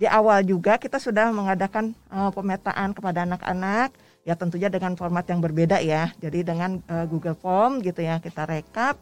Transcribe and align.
di 0.00 0.08
awal 0.08 0.40
juga 0.48 0.80
kita 0.80 0.96
sudah 0.96 1.28
mengadakan 1.28 1.92
uh, 2.08 2.32
pemetaan 2.32 2.96
kepada 2.96 3.28
anak-anak 3.28 3.92
ya 4.24 4.32
tentunya 4.32 4.72
dengan 4.72 4.96
format 4.96 5.28
yang 5.28 5.44
berbeda 5.44 5.76
ya. 5.84 6.08
Jadi 6.16 6.40
dengan 6.40 6.80
uh, 6.88 7.04
Google 7.04 7.36
Form 7.36 7.84
gitu 7.84 8.00
ya 8.00 8.16
kita 8.16 8.48
rekap. 8.48 8.96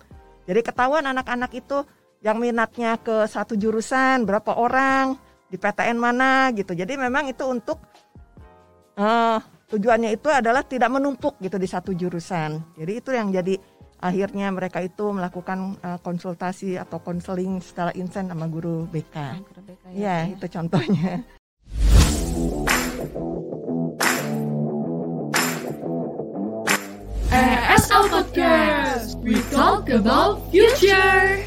Jadi 0.51 0.59
ketahuan 0.59 1.07
anak-anak 1.07 1.55
itu 1.55 1.87
yang 2.19 2.43
minatnya 2.43 2.99
ke 2.99 3.31
satu 3.31 3.55
jurusan 3.55 4.27
berapa 4.27 4.59
orang 4.59 5.15
di 5.47 5.55
PTN 5.55 6.03
mana 6.03 6.51
gitu. 6.51 6.75
Jadi 6.75 6.99
memang 6.99 7.31
itu 7.31 7.47
untuk 7.47 7.79
uh, 8.99 9.39
tujuannya 9.71 10.19
itu 10.19 10.27
adalah 10.35 10.67
tidak 10.67 10.91
menumpuk 10.91 11.39
gitu 11.39 11.63
di 11.63 11.71
satu 11.71 11.95
jurusan. 11.95 12.75
Jadi 12.75 12.93
itu 12.99 13.15
yang 13.15 13.31
jadi 13.31 13.55
akhirnya 13.99 14.47
mereka 14.55 14.79
itu 14.79 15.11
melakukan 15.11 15.75
uh, 15.83 15.99
konsultasi 15.99 16.79
atau 16.79 17.03
konseling 17.03 17.59
secara 17.59 17.91
insen 17.99 18.31
sama 18.31 18.47
guru 18.47 18.87
BK. 18.91 19.17
Guru 19.43 19.61
BK 19.67 19.85
ya, 19.95 19.99
ya, 19.99 20.17
ya 20.25 20.35
itu 20.35 20.47
contohnya. 20.47 21.13
ASL 27.29 28.05
Podcast, 28.09 29.21
we 29.21 29.37
talk 29.53 29.91
about 29.91 30.41
future. 30.49 31.47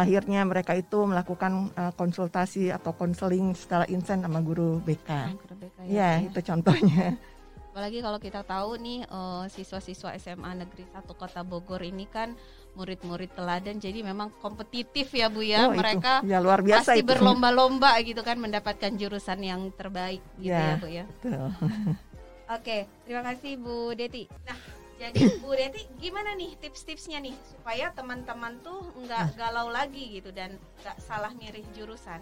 akhirnya 0.00 0.40
mereka 0.48 0.72
itu 0.72 1.04
melakukan 1.04 1.68
uh, 1.76 1.92
konsultasi 1.92 2.72
atau 2.72 2.96
konseling 2.96 3.52
secara 3.52 3.84
insen 3.92 4.24
sama 4.24 4.40
guru 4.40 4.80
BK. 4.80 5.10
Oh, 5.10 5.36
guru 5.36 5.49
BK 5.84 5.90
ya, 5.90 6.00
ya, 6.00 6.10
ya, 6.20 6.26
itu 6.28 6.40
contohnya. 6.44 7.06
Apalagi 7.70 8.02
kalau 8.02 8.18
kita 8.18 8.42
tahu 8.42 8.82
nih 8.82 9.06
uh, 9.06 9.46
siswa-siswa 9.46 10.10
SMA 10.18 10.58
Negeri 10.58 10.90
1 10.90 11.06
Kota 11.14 11.46
Bogor 11.46 11.86
ini 11.86 12.02
kan 12.10 12.34
murid-murid 12.74 13.30
teladan 13.34 13.78
jadi 13.78 14.02
memang 14.02 14.34
kompetitif 14.42 15.06
ya 15.14 15.30
Bu 15.30 15.46
ya. 15.46 15.70
Oh, 15.70 15.74
Mereka 15.78 16.26
ya, 16.26 16.42
luar 16.42 16.66
biasa 16.66 16.98
pasti 16.98 17.06
berlomba-lomba 17.06 17.94
gitu 18.02 18.26
kan 18.26 18.42
mendapatkan 18.42 18.90
jurusan 18.98 19.38
yang 19.46 19.70
terbaik 19.74 20.18
gitu 20.42 20.50
ya, 20.50 20.74
ya 20.74 20.76
Bu 20.82 20.88
ya. 20.90 21.04
Oke, 22.58 22.90
terima 23.06 23.22
kasih 23.22 23.54
Bu 23.62 23.94
Deti. 23.94 24.26
Nah, 24.42 24.58
jadi 24.98 25.20
Bu 25.42 25.54
Deti 25.54 25.86
gimana 26.02 26.34
nih 26.34 26.58
tips-tipsnya 26.58 27.22
nih 27.22 27.34
supaya 27.46 27.94
teman-teman 27.94 28.58
tuh 28.66 28.82
nggak 28.98 29.38
galau 29.38 29.70
lagi 29.70 30.18
gitu 30.18 30.34
dan 30.34 30.58
nggak 30.82 30.98
salah 30.98 31.30
milih 31.38 31.62
jurusan? 31.78 32.18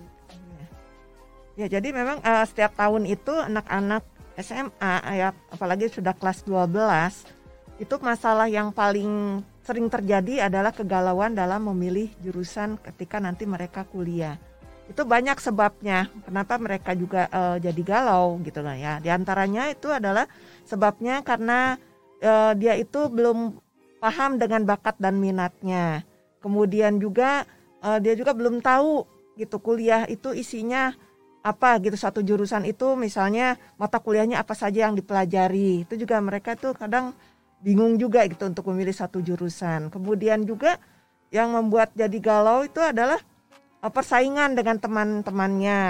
Ya 1.59 1.67
jadi 1.67 1.91
memang 1.91 2.23
uh, 2.23 2.47
setiap 2.47 2.79
tahun 2.79 3.03
itu 3.11 3.35
anak-anak 3.35 4.07
SMA 4.39 4.95
ya 5.19 5.35
apalagi 5.51 5.91
sudah 5.91 6.15
kelas 6.15 6.47
12 6.47 6.71
itu 7.83 7.95
masalah 7.99 8.47
yang 8.47 8.71
paling 8.71 9.43
sering 9.67 9.91
terjadi 9.91 10.47
adalah 10.47 10.71
kegalauan 10.71 11.35
dalam 11.35 11.67
memilih 11.67 12.15
jurusan 12.23 12.79
ketika 12.79 13.19
nanti 13.19 13.43
mereka 13.43 13.83
kuliah. 13.83 14.39
Itu 14.87 15.03
banyak 15.03 15.35
sebabnya 15.43 16.07
kenapa 16.23 16.63
mereka 16.63 16.95
juga 16.95 17.27
uh, 17.27 17.59
jadi 17.59 17.83
galau 17.83 18.39
gitu 18.47 18.63
lah 18.63 18.79
ya. 18.79 19.03
Di 19.03 19.11
antaranya 19.11 19.67
itu 19.67 19.91
adalah 19.91 20.31
sebabnya 20.63 21.27
karena 21.27 21.75
uh, 22.23 22.55
dia 22.55 22.79
itu 22.79 23.11
belum 23.11 23.59
paham 23.99 24.39
dengan 24.39 24.63
bakat 24.63 24.95
dan 25.03 25.19
minatnya. 25.19 26.07
Kemudian 26.39 27.03
juga 27.03 27.43
uh, 27.83 27.99
dia 27.99 28.15
juga 28.15 28.31
belum 28.31 28.63
tahu 28.63 29.03
gitu 29.35 29.59
kuliah 29.59 30.07
itu 30.07 30.31
isinya 30.35 30.95
apa 31.43 31.79
gitu 31.81 31.95
satu 31.95 32.21
jurusan 32.21 32.67
itu 32.67 32.99
misalnya 32.99 33.57
mata 33.79 34.03
kuliahnya 34.03 34.43
apa 34.43 34.53
saja 34.53 34.91
yang 34.91 34.95
dipelajari. 34.99 35.87
Itu 35.87 35.95
juga 35.97 36.19
mereka 36.19 36.59
tuh 36.59 36.75
kadang 36.75 37.15
bingung 37.63 37.99
juga 37.99 38.27
gitu 38.27 38.47
untuk 38.47 38.71
memilih 38.71 38.95
satu 38.95 39.23
jurusan. 39.23 39.91
Kemudian 39.91 40.47
juga 40.47 40.79
yang 41.29 41.53
membuat 41.53 41.93
jadi 41.93 42.19
galau 42.19 42.65
itu 42.65 42.81
adalah 42.81 43.21
uh, 43.85 43.93
persaingan 43.93 44.57
dengan 44.59 44.77
teman-temannya. 44.79 45.81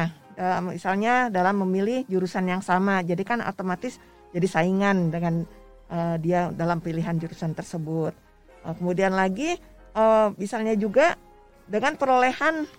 Misalnya 0.71 1.35
dalam 1.35 1.67
memilih 1.67 2.07
jurusan 2.07 2.47
yang 2.47 2.62
sama. 2.62 3.03
Jadi 3.03 3.27
kan 3.27 3.43
otomatis 3.43 3.99
jadi 4.31 4.47
saingan 4.47 5.11
dengan 5.11 5.43
uh, 5.91 6.15
dia 6.21 6.55
dalam 6.55 6.78
pilihan 6.78 7.19
jurusan 7.19 7.59
tersebut. 7.59 8.15
Uh, 8.62 8.75
kemudian 8.78 9.19
lagi 9.19 9.59
uh, 9.99 10.31
misalnya 10.39 10.78
juga 10.78 11.19
dengan 11.67 11.99
perolehan 11.99 12.71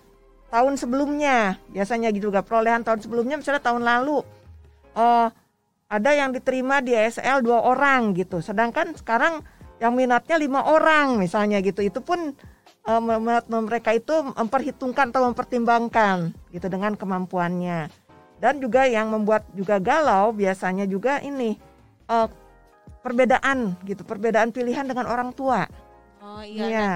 tahun 0.50 0.74
sebelumnya, 0.76 1.56
biasanya 1.70 2.10
gitu 2.10 2.28
juga 2.30 2.42
perolehan 2.42 2.82
tahun 2.82 3.00
sebelumnya 3.06 3.38
misalnya 3.38 3.62
tahun 3.62 3.86
lalu 3.86 4.22
uh, 4.98 5.30
ada 5.90 6.10
yang 6.14 6.30
diterima 6.34 6.82
di 6.82 6.94
SL 6.94 7.42
dua 7.42 7.62
orang 7.66 8.14
gitu, 8.18 8.42
sedangkan 8.42 8.94
sekarang 8.98 9.42
yang 9.78 9.94
minatnya 9.94 10.36
lima 10.36 10.66
orang 10.66 11.16
misalnya 11.16 11.62
gitu, 11.62 11.80
itu 11.80 12.02
pun 12.02 12.34
uh, 12.86 13.00
mereka 13.48 13.94
itu 13.94 14.12
memperhitungkan 14.34 15.14
atau 15.14 15.30
mempertimbangkan 15.30 16.34
gitu 16.50 16.66
dengan 16.66 16.98
kemampuannya 16.98 17.90
dan 18.40 18.56
juga 18.56 18.88
yang 18.88 19.12
membuat 19.12 19.44
juga 19.52 19.76
galau 19.76 20.32
biasanya 20.32 20.88
juga 20.88 21.20
ini 21.20 21.60
uh, 22.08 22.26
perbedaan 23.04 23.76
gitu, 23.84 24.02
perbedaan 24.02 24.50
pilihan 24.50 24.88
dengan 24.88 25.06
orang 25.08 25.30
tua. 25.36 25.68
Oh 26.24 26.40
iya. 26.44 26.66
iya. 26.66 26.90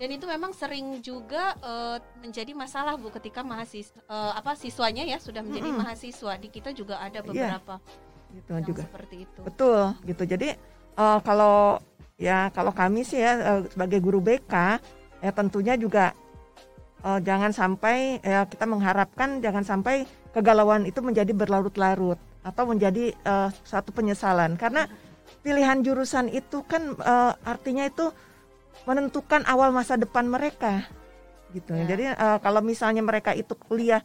Dan, 0.00 0.16
itu 0.16 0.24
memang 0.24 0.56
sering 0.56 1.04
juga 1.04 1.52
uh, 1.60 2.00
menjadi 2.24 2.56
masalah 2.56 2.96
Bu 2.96 3.12
ketika 3.12 3.44
mahasiswa 3.44 3.92
uh, 4.08 4.32
apa 4.32 4.56
siswanya 4.56 5.04
ya 5.04 5.20
sudah 5.20 5.44
menjadi 5.44 5.68
-hmm. 5.68 5.80
mahasiswa. 5.84 6.32
Di 6.40 6.48
kita 6.48 6.72
juga 6.72 6.96
ada 6.96 7.20
iya. 7.20 7.28
beberapa 7.28 7.76
yeah. 7.76 8.34
gitu 8.40 8.50
yang 8.56 8.64
juga. 8.64 8.82
seperti 8.88 9.16
itu. 9.28 9.40
Betul, 9.44 9.80
gitu. 10.08 10.22
Jadi 10.24 10.48
uh, 10.96 11.20
kalau 11.20 11.84
ya 12.16 12.48
kalau 12.56 12.72
kami 12.72 13.04
sih 13.04 13.20
ya 13.20 13.32
uh, 13.36 13.60
sebagai 13.68 14.00
guru 14.00 14.24
BK 14.24 14.80
ya 15.20 15.30
tentunya 15.36 15.76
juga 15.76 16.16
uh, 17.04 17.20
jangan 17.20 17.52
sampai 17.52 18.20
ya 18.20 18.44
kita 18.44 18.64
mengharapkan 18.68 19.40
jangan 19.40 19.64
sampai 19.64 20.04
kegalauan 20.32 20.84
itu 20.84 21.00
menjadi 21.00 21.32
berlarut-larut 21.32 22.20
atau 22.40 22.64
menjadi 22.64 23.12
uh, 23.24 23.52
satu 23.64 23.92
penyesalan 23.92 24.56
karena 24.56 24.88
pilihan 25.44 25.84
jurusan 25.84 26.28
itu 26.32 26.64
kan 26.64 26.96
uh, 27.00 27.32
artinya 27.44 27.88
itu 27.88 28.08
menentukan 28.88 29.44
awal 29.44 29.72
masa 29.74 29.96
depan 30.00 30.24
mereka 30.24 30.88
gitu 31.52 31.74
ya. 31.74 31.84
Jadi 31.84 32.04
uh, 32.14 32.38
kalau 32.38 32.62
misalnya 32.62 33.02
mereka 33.02 33.34
itu 33.34 33.52
kuliah 33.58 34.00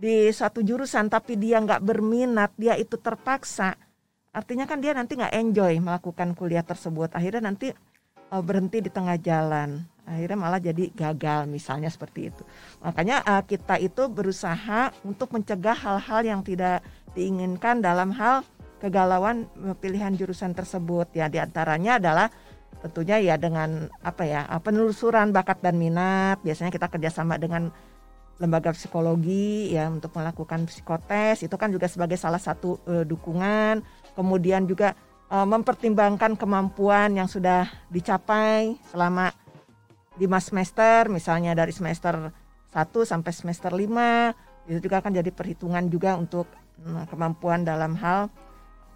di 0.00 0.32
satu 0.32 0.64
jurusan 0.64 1.12
tapi 1.12 1.36
dia 1.36 1.60
nggak 1.60 1.84
berminat, 1.84 2.56
dia 2.56 2.72
itu 2.80 2.96
terpaksa, 2.96 3.76
artinya 4.32 4.64
kan 4.64 4.80
dia 4.80 4.96
nanti 4.96 5.20
nggak 5.20 5.34
enjoy 5.36 5.76
melakukan 5.76 6.32
kuliah 6.32 6.64
tersebut. 6.64 7.12
Akhirnya 7.12 7.52
nanti 7.52 7.68
uh, 8.32 8.42
berhenti 8.42 8.80
di 8.80 8.88
tengah 8.88 9.20
jalan, 9.20 9.84
akhirnya 10.08 10.38
malah 10.40 10.60
jadi 10.60 10.88
gagal 10.88 11.44
misalnya 11.52 11.92
seperti 11.92 12.32
itu. 12.32 12.42
Makanya 12.80 13.20
uh, 13.28 13.44
kita 13.44 13.76
itu 13.76 14.08
berusaha 14.08 14.88
untuk 15.04 15.36
mencegah 15.36 15.76
hal-hal 15.76 16.20
yang 16.24 16.40
tidak 16.40 16.80
diinginkan 17.12 17.84
dalam 17.84 18.16
hal 18.16 18.40
kegalauan 18.80 19.44
pilihan 19.76 20.16
jurusan 20.16 20.56
tersebut 20.56 21.12
ya 21.12 21.28
di 21.28 21.36
antaranya 21.36 22.00
adalah 22.00 22.32
tentunya 22.80 23.20
ya 23.20 23.34
dengan 23.36 23.92
apa 24.00 24.24
ya 24.24 24.48
penelusuran 24.60 25.30
bakat 25.30 25.60
dan 25.60 25.76
minat. 25.76 26.40
Biasanya 26.40 26.72
kita 26.72 26.88
kerjasama 26.88 27.36
dengan 27.36 27.68
lembaga 28.40 28.72
psikologi 28.72 29.76
ya 29.76 29.92
untuk 29.92 30.16
melakukan 30.16 30.64
psikotes. 30.64 31.44
Itu 31.44 31.60
kan 31.60 31.68
juga 31.70 31.86
sebagai 31.86 32.16
salah 32.16 32.40
satu 32.40 32.80
uh, 32.88 33.04
dukungan. 33.04 33.84
Kemudian 34.16 34.64
juga 34.64 34.96
uh, 35.28 35.44
mempertimbangkan 35.44 36.34
kemampuan 36.40 37.14
yang 37.14 37.28
sudah 37.28 37.68
dicapai 37.92 38.80
selama 38.88 39.30
lima 40.16 40.40
semester. 40.40 41.12
Misalnya 41.12 41.52
dari 41.52 41.76
semester 41.76 42.32
1 42.72 42.80
sampai 43.04 43.32
semester 43.34 43.70
5 43.74 44.70
itu 44.70 44.78
juga 44.86 45.02
akan 45.02 45.12
jadi 45.12 45.30
perhitungan 45.34 45.84
juga 45.92 46.16
untuk 46.16 46.46
uh, 46.86 47.04
kemampuan 47.12 47.66
dalam 47.66 47.98
hal 47.98 48.32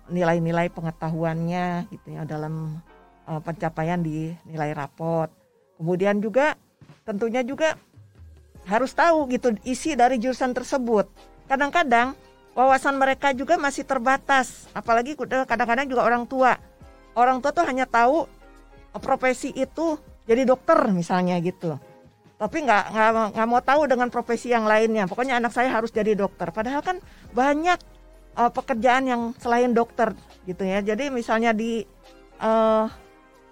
nilai-nilai 0.08 0.68
pengetahuannya 0.68 1.88
gitu 1.88 2.08
ya 2.12 2.28
dalam 2.28 2.80
uh, 3.28 3.40
pencapaian 3.40 4.00
di 4.00 4.32
nilai 4.48 4.72
rapot. 4.72 5.28
Kemudian 5.76 6.22
juga 6.22 6.54
tentunya 7.04 7.44
juga 7.44 7.76
harus 8.64 8.96
tahu 8.96 9.28
gitu 9.28 9.52
isi 9.68 9.92
dari 9.92 10.16
jurusan 10.16 10.56
tersebut. 10.56 11.08
Kadang-kadang 11.44 12.16
wawasan 12.56 12.96
mereka 12.96 13.36
juga 13.36 13.60
masih 13.60 13.84
terbatas, 13.84 14.70
apalagi 14.72 15.18
kadang-kadang 15.18 15.84
juga 15.90 16.02
orang 16.06 16.24
tua. 16.24 16.56
Orang 17.14 17.44
tua 17.44 17.52
tuh 17.54 17.66
hanya 17.68 17.84
tahu 17.84 18.26
profesi 19.02 19.52
itu 19.54 19.98
jadi 20.24 20.48
dokter 20.48 20.78
misalnya 20.90 21.36
gitu. 21.42 21.76
Tapi 22.34 22.66
nggak 22.66 22.84
nggak 23.36 23.46
mau 23.46 23.62
tahu 23.62 23.86
dengan 23.86 24.08
profesi 24.10 24.50
yang 24.50 24.66
lainnya. 24.66 25.06
Pokoknya 25.06 25.38
anak 25.38 25.54
saya 25.54 25.70
harus 25.70 25.94
jadi 25.94 26.18
dokter. 26.18 26.50
Padahal 26.50 26.82
kan 26.82 26.98
banyak 27.30 27.78
uh, 28.34 28.50
pekerjaan 28.50 29.06
yang 29.06 29.22
selain 29.38 29.70
dokter 29.70 30.16
gitu 30.48 30.66
ya. 30.66 30.82
Jadi 30.82 31.14
misalnya 31.14 31.54
di 31.54 31.86
uh, 32.42 32.90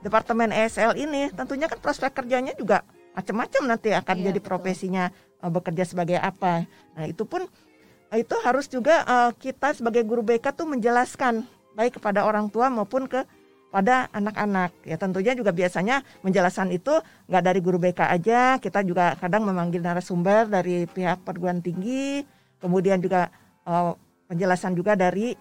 departemen 0.03 0.51
ESL 0.51 0.99
ini 0.99 1.31
tentunya 1.33 1.71
kan 1.71 1.79
prospek 1.79 2.13
kerjanya 2.13 2.53
juga 2.59 2.83
macam-macam 3.13 3.63
nanti 3.77 3.93
akan 3.93 4.17
iya, 4.19 4.25
jadi 4.33 4.41
betul. 4.41 4.49
profesinya 4.51 5.05
uh, 5.41 5.51
bekerja 5.53 5.85
sebagai 5.85 6.19
apa. 6.19 6.65
Nah, 6.97 7.05
itu 7.07 7.23
pun 7.29 7.45
uh, 7.45 8.19
itu 8.19 8.35
harus 8.43 8.67
juga 8.69 9.05
uh, 9.05 9.31
kita 9.37 9.77
sebagai 9.77 10.03
guru 10.03 10.25
BK 10.25 10.53
tuh 10.57 10.67
menjelaskan 10.69 11.45
baik 11.77 12.01
kepada 12.01 12.25
orang 12.25 12.49
tua 12.53 12.69
maupun 12.69 13.09
ke 13.09 13.25
pada 13.73 14.05
anak-anak 14.13 14.85
ya 14.85 15.01
tentunya 15.01 15.33
juga 15.33 15.49
biasanya 15.49 16.05
menjelaskan 16.21 16.77
itu 16.77 16.93
nggak 17.25 17.41
dari 17.41 17.61
guru 17.65 17.81
BK 17.81 18.05
aja 18.05 18.61
kita 18.61 18.85
juga 18.85 19.17
kadang 19.17 19.49
memanggil 19.49 19.81
narasumber 19.81 20.45
dari 20.45 20.85
pihak 20.85 21.25
perguruan 21.25 21.65
tinggi 21.65 22.21
kemudian 22.61 23.01
juga 23.01 23.33
uh, 23.65 23.97
penjelasan 24.29 24.77
juga 24.77 24.93
dari 24.93 25.33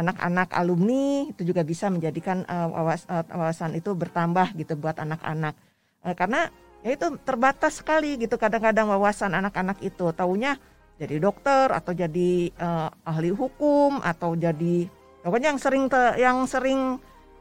anak-anak 0.00 0.48
alumni 0.56 1.28
itu 1.28 1.44
juga 1.44 1.60
bisa 1.60 1.92
menjadikan 1.92 2.48
uh, 2.48 2.72
wawas, 2.72 3.04
wawasan 3.06 3.76
itu 3.76 3.92
bertambah 3.92 4.56
gitu 4.56 4.80
buat 4.80 4.96
anak-anak. 4.96 5.52
Uh, 6.00 6.16
karena 6.16 6.48
ya 6.80 6.96
itu 6.96 7.20
terbatas 7.20 7.84
sekali 7.84 8.16
gitu 8.16 8.40
kadang-kadang 8.40 8.88
wawasan 8.88 9.36
anak-anak 9.36 9.76
itu. 9.84 10.08
Taunya 10.16 10.56
jadi 10.96 11.20
dokter 11.20 11.68
atau 11.68 11.92
jadi 11.92 12.52
uh, 12.56 12.88
ahli 13.04 13.32
hukum 13.32 14.00
atau 14.00 14.32
jadi 14.36 14.88
pokoknya 15.20 15.52
yang 15.52 15.60
sering 15.60 15.84
te, 15.92 16.02
yang 16.16 16.38
sering 16.48 16.80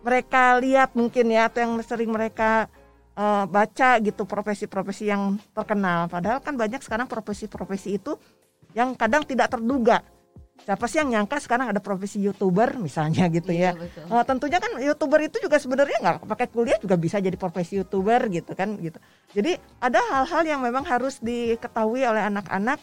mereka 0.03 0.59
lihat 0.59 0.95
mungkin 0.95 1.31
ya 1.31 1.47
atau 1.47 1.59
yang 1.63 1.73
sering 1.83 2.11
mereka 2.11 2.67
uh, 3.15 3.44
baca 3.47 4.00
gitu 4.03 4.23
profesi-profesi 4.27 5.11
yang 5.11 5.39
terkenal. 5.56 6.11
Padahal 6.11 6.44
kan 6.44 6.56
banyak 6.56 6.83
sekarang 6.83 7.07
profesi-profesi 7.07 8.00
itu 8.00 8.15
yang 8.75 8.95
kadang 8.95 9.23
tidak 9.23 9.51
terduga 9.51 10.03
siapa 10.69 10.86
sih 10.86 11.01
yang 11.01 11.10
nyangka 11.10 11.42
sekarang 11.42 11.74
ada 11.74 11.81
profesi 11.81 12.21
youtuber 12.21 12.77
misalnya 12.77 13.25
gitu 13.33 13.50
iya, 13.50 13.74
ya 13.74 13.81
betul. 13.81 14.06
Uh, 14.06 14.21
tentunya 14.21 14.62
kan 14.62 14.71
youtuber 14.77 15.18
itu 15.25 15.42
juga 15.42 15.57
sebenarnya 15.57 15.98
nggak 15.98 16.18
pakai 16.30 16.45
kuliah 16.54 16.77
juga 16.77 16.94
bisa 16.94 17.18
jadi 17.18 17.33
profesi 17.42 17.81
youtuber 17.81 18.30
gitu 18.30 18.54
kan 18.54 18.77
gitu 18.77 19.01
jadi 19.33 19.57
ada 19.81 19.98
hal-hal 19.98 20.45
yang 20.45 20.62
memang 20.62 20.86
harus 20.86 21.18
diketahui 21.25 22.06
oleh 22.06 22.21
anak-anak 22.21 22.77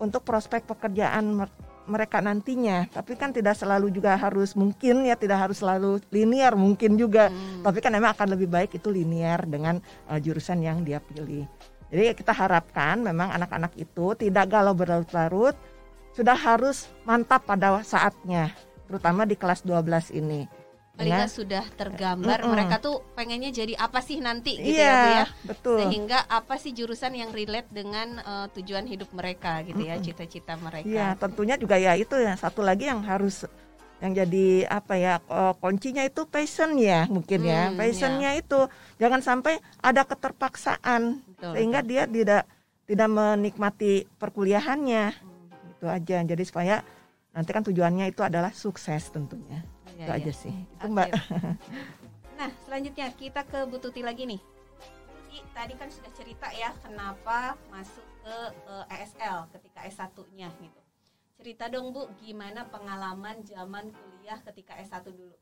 untuk 0.00 0.24
prospek 0.24 0.64
pekerjaan 0.64 1.44
mereka 1.86 2.18
nantinya. 2.18 2.90
Tapi 2.90 3.14
kan 3.14 3.30
tidak 3.30 3.54
selalu 3.54 3.94
juga 3.94 4.18
harus 4.18 4.58
mungkin 4.58 5.06
ya 5.06 5.14
tidak 5.14 5.48
harus 5.48 5.62
selalu 5.62 6.02
linear 6.10 6.58
mungkin 6.58 6.98
juga. 6.98 7.30
Hmm. 7.30 7.62
Tapi 7.62 7.78
kan 7.78 7.94
memang 7.94 8.12
akan 8.12 8.34
lebih 8.34 8.50
baik 8.50 8.76
itu 8.76 8.90
linear 8.90 9.46
dengan 9.46 9.78
uh, 10.10 10.18
jurusan 10.18 10.60
yang 10.66 10.82
dia 10.82 10.98
pilih. 10.98 11.46
Jadi 11.86 12.18
kita 12.18 12.34
harapkan 12.34 12.98
memang 12.98 13.30
anak-anak 13.30 13.78
itu 13.78 14.18
tidak 14.18 14.50
galau 14.50 14.74
berlarut-larut, 14.74 15.54
sudah 16.16 16.34
harus 16.34 16.88
mantap 17.04 17.44
pada 17.44 17.84
saatnya, 17.84 18.56
terutama 18.88 19.28
di 19.28 19.36
kelas 19.36 19.60
12 19.60 20.16
ini 20.16 20.48
paling 20.96 21.12
nggak 21.12 21.28
sudah 21.28 21.64
tergambar 21.76 22.40
mm 22.40 22.44
-mm. 22.48 22.52
mereka 22.56 22.76
tuh 22.80 23.04
pengennya 23.12 23.52
jadi 23.52 23.76
apa 23.76 24.00
sih 24.00 24.16
nanti 24.18 24.56
gitu 24.56 24.80
yeah, 24.80 24.88
ya 24.88 24.96
Bu 24.96 25.10
ya 25.12 25.26
betul 25.44 25.78
sehingga 25.84 26.18
apa 26.24 26.54
sih 26.56 26.72
jurusan 26.72 27.12
yang 27.12 27.30
relate 27.36 27.68
dengan 27.68 28.16
uh, 28.24 28.46
tujuan 28.56 28.88
hidup 28.88 29.12
mereka 29.12 29.60
gitu 29.68 29.84
ya 29.84 30.00
cita-cita 30.00 30.56
mereka 30.56 30.88
Iya 30.88 31.12
tentunya 31.20 31.60
juga 31.60 31.76
ya 31.76 31.92
itu 32.00 32.16
ya 32.16 32.32
satu 32.40 32.64
lagi 32.64 32.88
yang 32.88 33.04
harus 33.04 33.44
yang 34.00 34.12
jadi 34.12 34.68
apa 34.68 34.94
ya 34.96 35.14
uh, 35.28 35.52
kuncinya 35.56 36.04
itu 36.04 36.28
passion 36.28 36.76
ya 36.76 37.08
mungkin 37.08 37.44
ya. 37.44 37.72
hmm, 37.72 37.76
ya 37.76 37.78
passionnya 37.80 38.30
yeah. 38.36 38.42
itu 38.44 38.60
jangan 39.00 39.20
sampai 39.20 39.60
ada 39.80 40.04
keterpaksaan 40.04 41.20
betul, 41.20 41.52
sehingga 41.56 41.80
betul. 41.84 41.90
dia 41.92 42.02
tidak 42.08 42.42
tidak 42.86 43.08
menikmati 43.08 44.04
perkuliahannya 44.16 45.04
hmm. 45.12 45.35
Itu 45.86 45.94
aja. 45.94 46.18
Jadi 46.26 46.42
supaya 46.42 46.82
nanti 47.30 47.50
kan 47.54 47.62
tujuannya 47.62 48.10
itu 48.10 48.20
adalah 48.26 48.50
sukses 48.50 49.06
tentunya. 49.14 49.62
Ya, 49.94 50.02
itu 50.02 50.10
ya. 50.10 50.18
aja 50.18 50.32
sih. 50.34 50.54
Itu 50.54 50.82
okay. 50.82 50.92
mbak 50.92 51.08
nah 52.38 52.50
selanjutnya 52.68 53.06
kita 53.16 53.48
ke 53.48 53.64
Bu 53.70 53.78
Tuti 53.78 54.02
lagi 54.02 54.26
nih. 54.26 54.40
Tuti 54.82 55.38
tadi 55.54 55.72
kan 55.78 55.88
sudah 55.88 56.10
cerita 56.12 56.50
ya 56.52 56.74
kenapa 56.82 57.54
masuk 57.70 58.04
ke 58.20 58.36
uh, 58.66 58.84
eh, 58.90 59.00
ESL 59.06 59.48
ketika 59.54 59.86
S1-nya 59.86 60.50
gitu. 60.58 60.80
Cerita 61.38 61.70
dong 61.70 61.94
Bu 61.94 62.10
gimana 62.20 62.66
pengalaman 62.68 63.40
zaman 63.46 63.88
kuliah 63.94 64.42
ketika 64.42 64.76
S1 64.82 65.06
dulu? 65.06 65.38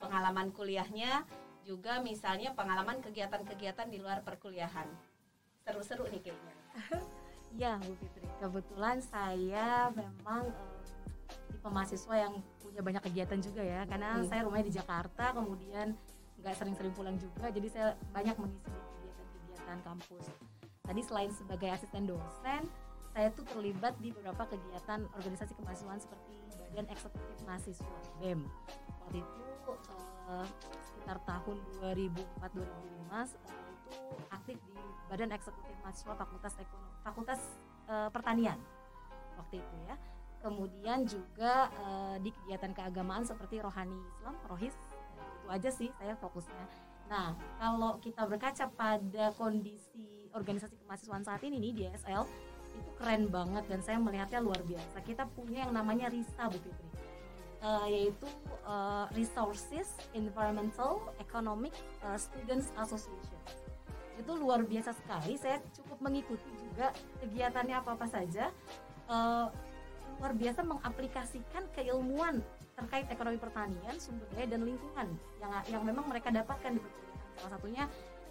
Pengalaman 0.00 0.54
kuliahnya 0.54 1.26
juga 1.64 2.00
misalnya 2.00 2.52
pengalaman 2.52 3.00
kegiatan-kegiatan 3.00 3.88
di 3.88 3.98
luar 4.00 4.24
perkuliahan. 4.24 4.88
Seru-seru 5.64 6.08
nih 6.12 6.20
kayaknya 6.20 6.54
ya 7.54 7.78
Bu 7.80 7.94
Fitri. 7.98 8.26
Kebetulan 8.38 8.98
saya 9.00 9.88
memang 9.94 10.50
uh, 10.50 10.82
tipe 11.50 11.68
mahasiswa 11.70 12.14
yang 12.18 12.34
punya 12.60 12.80
banyak 12.82 13.02
kegiatan 13.06 13.38
juga 13.40 13.62
ya. 13.62 13.86
Karena 13.86 14.18
hmm. 14.18 14.26
saya 14.26 14.40
rumahnya 14.44 14.66
di 14.68 14.74
Jakarta 14.74 15.24
kemudian 15.32 15.94
nggak 16.42 16.54
sering-sering 16.58 16.92
pulang 16.92 17.16
juga. 17.16 17.48
Jadi 17.48 17.68
saya 17.70 17.94
banyak 18.10 18.36
mengisi 18.36 18.68
kegiatan-kegiatan 18.68 19.78
kampus. 19.86 20.24
Tadi 20.84 21.00
selain 21.00 21.32
sebagai 21.32 21.68
asisten 21.72 22.04
dosen 22.04 22.62
saya 23.14 23.30
tuh 23.30 23.46
terlibat 23.46 23.94
di 24.02 24.10
beberapa 24.10 24.42
kegiatan 24.50 25.06
organisasi 25.14 25.54
kemahasiswaan 25.54 26.02
seperti 26.02 26.34
Badan 26.74 26.90
Eksekutif 26.90 27.38
Mahasiswa 27.46 27.98
BEM. 28.18 28.42
Waktu 29.06 29.22
itu 29.22 29.46
uh, 30.26 30.42
sekitar 30.82 31.22
tahun 31.22 31.56
2004-2005 31.78 32.58
uh, 32.58 33.26
aktif 34.44 34.60
di 34.60 34.76
Badan 35.08 35.32
Eksekutif 35.32 35.72
Mahasiswa 35.80 36.12
Fakultas 36.20 36.52
Ekonomi 36.60 36.92
Fakultas 37.00 37.40
uh, 37.88 38.12
Pertanian 38.12 38.60
waktu 39.40 39.64
itu 39.64 39.76
ya 39.88 39.96
kemudian 40.44 41.08
juga 41.08 41.72
uh, 41.80 42.20
di 42.20 42.28
kegiatan 42.28 42.76
keagamaan 42.76 43.24
seperti 43.24 43.64
rohani 43.64 43.96
Islam, 43.96 44.36
rohis 44.44 44.76
itu 44.76 45.48
aja 45.48 45.72
sih 45.72 45.88
saya 45.96 46.12
fokusnya. 46.20 46.64
Nah 47.08 47.32
kalau 47.56 47.96
kita 48.04 48.28
berkaca 48.28 48.68
pada 48.76 49.32
kondisi 49.40 50.28
organisasi 50.36 50.76
kemahasiswaan 50.84 51.24
saat 51.24 51.40
ini 51.48 51.56
nih 51.56 51.72
di 51.72 51.82
SL 51.96 52.28
itu 52.76 52.90
keren 53.00 53.32
banget 53.32 53.64
dan 53.72 53.80
saya 53.80 53.96
melihatnya 53.96 54.44
luar 54.44 54.60
biasa. 54.68 55.00
Kita 55.00 55.24
punya 55.32 55.64
yang 55.64 55.72
namanya 55.72 56.12
RISA 56.12 56.52
Bu 56.52 56.60
Fitri, 56.60 56.88
uh, 57.64 57.88
yaitu 57.88 58.28
uh, 58.68 59.08
Resources 59.16 59.96
Environmental 60.12 61.00
Economic 61.16 61.72
uh, 62.04 62.20
Students 62.20 62.68
Association. 62.76 63.63
Itu 64.18 64.32
luar 64.38 64.62
biasa 64.62 64.94
sekali. 64.94 65.34
Saya 65.38 65.58
cukup 65.74 65.98
mengikuti 66.02 66.50
juga 66.60 66.90
kegiatannya 67.22 67.76
apa 67.78 67.90
apa 67.96 68.06
saja. 68.06 68.50
Uh, 69.04 69.48
luar 70.20 70.32
biasa 70.32 70.62
mengaplikasikan 70.62 71.66
keilmuan 71.74 72.40
terkait 72.74 73.06
ekonomi 73.10 73.38
pertanian, 73.38 73.94
sumber 73.98 74.26
daya 74.34 74.50
dan 74.50 74.66
lingkungan 74.66 75.08
yang 75.38 75.52
yang 75.70 75.82
memang 75.86 76.06
mereka 76.10 76.30
dapatkan 76.30 76.74
di 76.74 76.80
perkuliahan. 76.82 77.28
Salah 77.38 77.50
satunya 77.58 77.84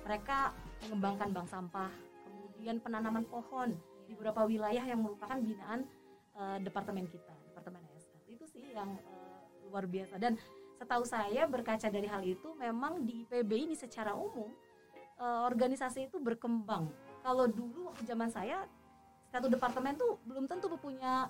mereka 0.04 0.38
mengembangkan 0.84 1.30
bank 1.32 1.48
sampah, 1.48 1.92
kemudian 2.28 2.76
penanaman 2.84 3.24
pohon 3.28 3.72
di 4.04 4.12
beberapa 4.16 4.44
wilayah 4.44 4.84
yang 4.84 5.00
merupakan 5.00 5.40
binaan 5.40 5.88
uh, 6.36 6.60
departemen 6.60 7.08
kita, 7.08 7.32
departemen 7.48 7.80
ESL. 7.96 8.20
Itu 8.28 8.46
sih 8.52 8.76
yang 8.76 9.00
uh, 9.00 9.68
luar 9.72 9.88
biasa 9.88 10.20
dan 10.20 10.36
setahu 10.76 11.08
saya 11.08 11.48
berkaca 11.48 11.88
dari 11.88 12.08
hal 12.12 12.20
itu 12.28 12.52
memang 12.60 13.08
di 13.08 13.24
IPB 13.24 13.72
ini 13.72 13.76
secara 13.80 14.12
umum 14.12 14.52
uh, 15.20 15.46
organisasi 15.50 16.10
itu 16.10 16.18
berkembang. 16.18 16.90
Kalau 17.24 17.46
dulu 17.48 17.92
waktu 17.92 18.04
zaman 18.08 18.30
saya 18.32 18.66
satu 19.34 19.50
departemen 19.50 19.98
tuh 19.98 20.22
belum 20.30 20.46
tentu 20.46 20.70
punya 20.78 21.30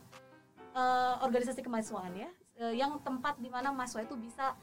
uh, 0.76 1.16
organisasi 1.24 1.64
kemahasiswaan 1.64 2.14
ya. 2.18 2.30
Uh, 2.60 2.74
yang 2.76 3.00
tempat 3.02 3.40
di 3.42 3.50
mana 3.50 3.74
mahasiswa 3.74 4.06
itu 4.06 4.14
bisa 4.20 4.54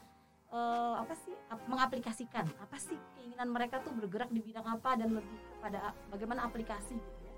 uh, 0.53 0.95
apa 1.01 1.13
sih 1.25 1.33
ap 1.49 1.59
mengaplikasikan. 1.67 2.45
Apa 2.61 2.77
sih 2.77 2.95
keinginan 3.17 3.49
mereka 3.49 3.81
tuh 3.81 3.91
bergerak 3.95 4.29
di 4.29 4.39
bidang 4.39 4.63
apa 4.67 4.95
dan 4.95 5.11
lebih 5.17 5.39
kepada 5.57 5.91
bagaimana 6.13 6.47
aplikasi 6.47 6.95
gitu 6.95 7.19
ya. 7.25 7.33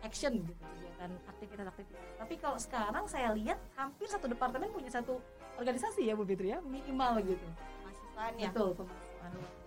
Action 0.00 0.32
gitu 0.32 0.52
kegiatan 0.56 1.10
aktivitas-aktivitas. 1.28 2.00
Tapi 2.16 2.34
kalau 2.40 2.56
sekarang 2.56 3.04
saya 3.04 3.36
lihat 3.36 3.60
hampir 3.76 4.08
satu 4.08 4.30
departemen 4.30 4.72
punya 4.72 4.88
satu 4.88 5.20
organisasi 5.60 6.08
ya 6.08 6.16
Bu 6.16 6.24
Fitri 6.24 6.56
ya 6.56 6.64
minimal 6.64 7.20
gitu. 7.20 7.44
Mahasiswaan 7.84 8.32
ya. 8.40 8.48
Betul 8.48 8.72
kemahasiswaan 8.80 9.59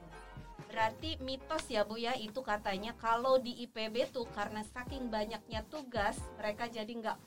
Berarti 0.70 1.22
mitos 1.22 1.70
ya 1.70 1.86
Bu 1.86 2.02
ya 2.02 2.18
itu 2.18 2.42
katanya 2.42 2.98
kalau 2.98 3.38
di 3.38 3.62
IPB 3.70 4.10
tuh 4.10 4.26
karena 4.34 4.66
saking 4.66 5.14
banyaknya 5.14 5.62
tugas 5.70 6.18
mereka 6.42 6.66
jadi 6.66 6.90
nggak 6.90 7.18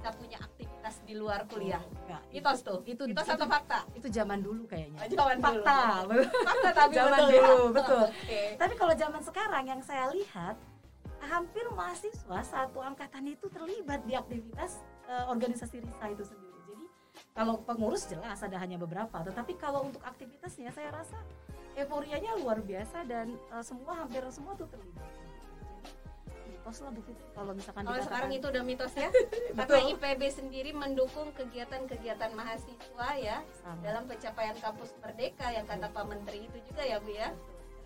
bisa 0.00 0.16
punya 0.16 0.38
aktivitas 0.40 0.94
di 1.04 1.12
luar 1.16 1.44
kuliah. 1.44 1.80
Oh, 2.08 2.20
mitos 2.32 2.64
tuh. 2.64 2.80
Itu 2.88 3.04
mitos 3.04 3.24
itu, 3.24 3.36
atau 3.36 3.44
fakta? 3.44 3.84
Itu 3.92 4.08
zaman 4.08 4.40
dulu 4.40 4.64
kayaknya. 4.64 4.96
Oh, 4.96 5.08
zaman 5.12 5.38
fakta. 5.40 5.80
Dulu. 6.08 6.24
fakta 6.48 6.68
tapi 6.72 6.92
zaman 6.96 7.20
betul, 7.20 7.28
dulu, 7.28 7.36
ya? 7.36 7.72
betul. 7.80 8.04
okay. 8.08 8.46
Tapi 8.56 8.74
kalau 8.80 8.94
zaman 8.96 9.22
sekarang 9.24 9.64
yang 9.68 9.80
saya 9.84 10.04
lihat 10.12 10.56
hampir 11.20 11.64
mahasiswa 11.76 12.40
satu 12.40 12.80
angkatan 12.80 13.28
itu 13.28 13.46
terlibat 13.52 14.00
di 14.08 14.16
aktivitas 14.16 14.80
uh, 15.04 15.28
organisasi 15.28 15.84
RISA 15.84 16.06
itu 16.16 16.24
sendiri. 16.24 16.60
Jadi 16.64 16.84
kalau 17.36 17.60
pengurus 17.60 18.08
jelas 18.08 18.40
ada 18.40 18.56
hanya 18.56 18.80
beberapa, 18.80 19.20
tetapi 19.20 19.52
kalau 19.60 19.84
untuk 19.84 20.00
aktivitasnya 20.00 20.72
saya 20.72 20.96
rasa 20.96 21.20
euforianya 21.78 22.38
luar 22.40 22.62
biasa 22.62 23.06
dan 23.06 23.34
uh, 23.54 23.62
semua 23.62 24.04
hampir 24.04 24.22
semua 24.32 24.54
tuh 24.58 24.66
terlibat. 24.70 25.10
Mitos 26.50 26.86
lah 26.86 26.92
Fitri 26.92 27.14
kalau 27.32 27.52
misalkan 27.56 27.82
kalau 27.88 28.02
sekarang 28.04 28.30
itu 28.36 28.46
udah 28.46 28.62
mitos 28.62 28.94
ya 28.94 29.08
karena 29.56 29.80
IPB 29.96 30.22
sendiri 30.28 30.70
mendukung 30.76 31.32
kegiatan-kegiatan 31.32 32.30
mahasiswa 32.36 33.08
ya 33.16 33.40
Sama. 33.64 33.80
dalam 33.80 34.04
pencapaian 34.04 34.56
kampus 34.60 34.92
merdeka 35.00 35.48
yang 35.50 35.64
kata 35.64 35.88
Pak 35.88 36.04
Menteri 36.04 36.46
itu 36.46 36.58
juga 36.68 36.82
ya 36.84 37.00
Bu 37.00 37.10
ya? 37.16 37.32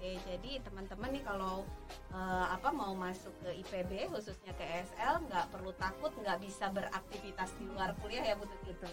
Oke, 0.05 0.21
jadi 0.29 0.61
teman-teman 0.61 1.17
nih 1.17 1.25
kalau 1.25 1.65
uh, 2.13 2.47
apa 2.53 2.69
mau 2.77 2.93
masuk 2.93 3.33
ke 3.41 3.57
IPB 3.65 4.13
khususnya 4.13 4.53
ke 4.53 4.67
SL 4.85 5.25
nggak 5.33 5.49
perlu 5.49 5.73
takut 5.81 6.13
nggak 6.21 6.45
bisa 6.45 6.69
beraktivitas 6.69 7.57
di 7.57 7.65
luar 7.71 7.97
kuliah 8.05 8.21
ya 8.21 8.37
Bu. 8.37 8.45
Tuti. 8.45 8.91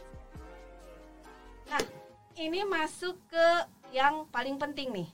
Nah, 1.67 1.83
ini 2.39 2.63
masuk 2.63 3.19
ke 3.27 3.47
yang 3.91 4.27
paling 4.31 4.55
penting 4.55 4.91
nih. 4.95 5.09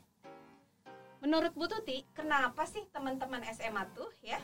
Menurut 1.17 1.51
Bu 1.57 1.65
Tuti, 1.65 2.05
kenapa 2.13 2.63
sih 2.69 2.85
teman-teman 2.93 3.41
SMA 3.49 3.83
tuh 3.97 4.09
ya 4.21 4.37